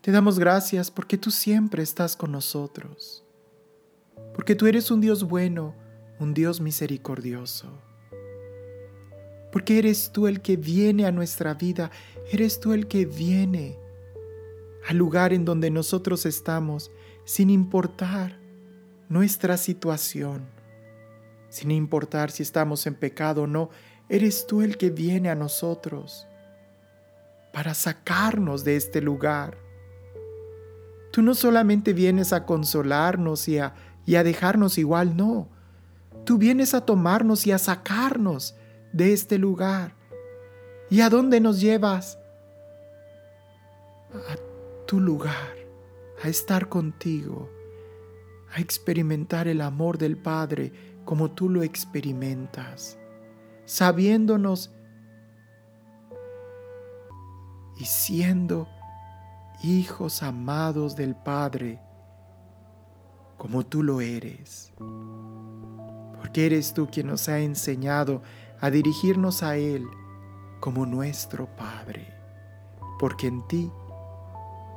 Te 0.02 0.12
damos 0.12 0.38
gracias 0.38 0.92
porque 0.92 1.18
tú 1.18 1.32
siempre 1.32 1.82
estás 1.82 2.16
con 2.16 2.32
nosotros, 2.32 3.24
porque 4.36 4.54
tú 4.54 4.68
eres 4.68 4.92
un 4.92 5.02
Dios 5.02 5.24
bueno, 5.24 5.74
un 6.20 6.36
Dios 6.36 6.62
misericordioso, 6.62 7.82
porque 9.52 9.80
eres 9.80 10.12
tú 10.12 10.28
el 10.28 10.42
que 10.42 10.56
viene 10.56 11.08
a 11.08 11.12
nuestra 11.12 11.56
vida, 11.56 11.90
eres 12.32 12.60
tú 12.60 12.74
el 12.74 12.88
que 12.88 13.08
viene 13.08 13.89
al 14.90 14.98
lugar 14.98 15.34
en 15.34 15.46
donde 15.46 15.70
nosotros 15.70 16.26
estamos, 16.26 16.90
sin 17.24 17.52
importar 17.52 18.40
nuestra 19.08 19.56
situación, 19.56 20.48
sin 21.50 21.70
importar 21.70 22.32
si 22.32 22.42
estamos 22.42 22.88
en 22.88 22.96
pecado 22.96 23.44
o 23.44 23.48
no, 23.48 23.70
eres 24.10 24.48
tú 24.48 24.64
el 24.64 24.78
que 24.78 24.90
viene 24.90 25.30
a 25.30 25.36
nosotros 25.36 26.26
para 27.54 27.76
sacarnos 27.76 28.64
de 28.64 28.78
este 28.78 29.00
lugar. 29.00 29.60
Tú 31.12 31.22
no 31.22 31.36
solamente 31.36 31.94
vienes 31.94 32.34
a 32.34 32.48
consolarnos 32.48 33.48
y 33.48 33.60
a, 33.60 33.76
y 34.08 34.16
a 34.16 34.24
dejarnos 34.24 34.80
igual, 34.80 35.16
no. 35.16 35.50
Tú 36.26 36.40
vienes 36.40 36.74
a 36.74 36.84
tomarnos 36.84 37.46
y 37.46 37.52
a 37.52 37.60
sacarnos 37.60 38.56
de 38.92 39.14
este 39.14 39.38
lugar. 39.38 39.94
¿Y 40.90 41.02
a 41.02 41.12
dónde 41.12 41.40
nos 41.40 41.62
llevas? 41.62 42.18
A 44.12 44.49
tu 44.90 45.00
lugar, 45.00 45.56
a 46.24 46.28
estar 46.28 46.68
contigo, 46.68 47.48
a 48.52 48.60
experimentar 48.60 49.48
el 49.48 49.62
amor 49.62 50.00
del 50.00 50.18
Padre 50.18 50.74
como 51.06 51.30
tú 51.30 51.48
lo 51.48 51.62
experimentas 51.62 53.00
sabiéndonos 53.70 54.72
y 57.78 57.86
siendo 57.86 58.68
hijos 59.62 60.24
amados 60.24 60.96
del 60.96 61.16
Padre, 61.16 61.80
como 63.38 63.64
tú 63.64 63.84
lo 63.84 64.02
eres. 64.02 64.74
Porque 66.18 66.48
eres 66.48 66.74
tú 66.74 66.88
quien 66.92 67.06
nos 67.08 67.30
ha 67.30 67.40
enseñado 67.42 68.24
a 68.60 68.72
dirigirnos 68.72 69.44
a 69.44 69.56
Él 69.56 69.86
como 70.60 70.88
nuestro 70.88 71.48
Padre. 71.56 72.12
Porque 72.98 73.28
en 73.28 73.48
ti, 73.48 73.72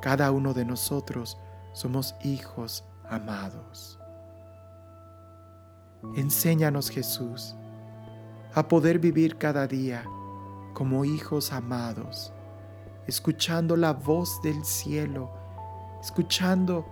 cada 0.02 0.32
uno 0.32 0.52
de 0.52 0.64
nosotros 0.64 1.38
somos 1.72 2.16
hijos 2.22 2.84
amados. 3.08 4.00
Enséñanos 6.16 6.90
Jesús 6.90 7.54
a 8.52 8.66
poder 8.66 8.98
vivir 8.98 9.38
cada 9.38 9.66
día 9.68 10.04
como 10.74 11.04
hijos 11.04 11.52
amados, 11.52 12.32
escuchando 13.06 13.76
la 13.76 13.92
voz 13.92 14.42
del 14.42 14.64
cielo, 14.64 15.32
escuchando 16.02 16.84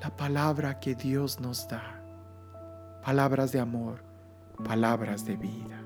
la 0.00 0.16
palabra 0.16 0.80
que 0.80 0.94
Dios 0.94 1.38
nos 1.38 1.68
da, 1.68 2.00
palabras 3.04 3.52
de 3.52 3.60
amor, 3.60 4.02
palabras 4.64 5.26
de 5.26 5.36
vida. 5.36 5.85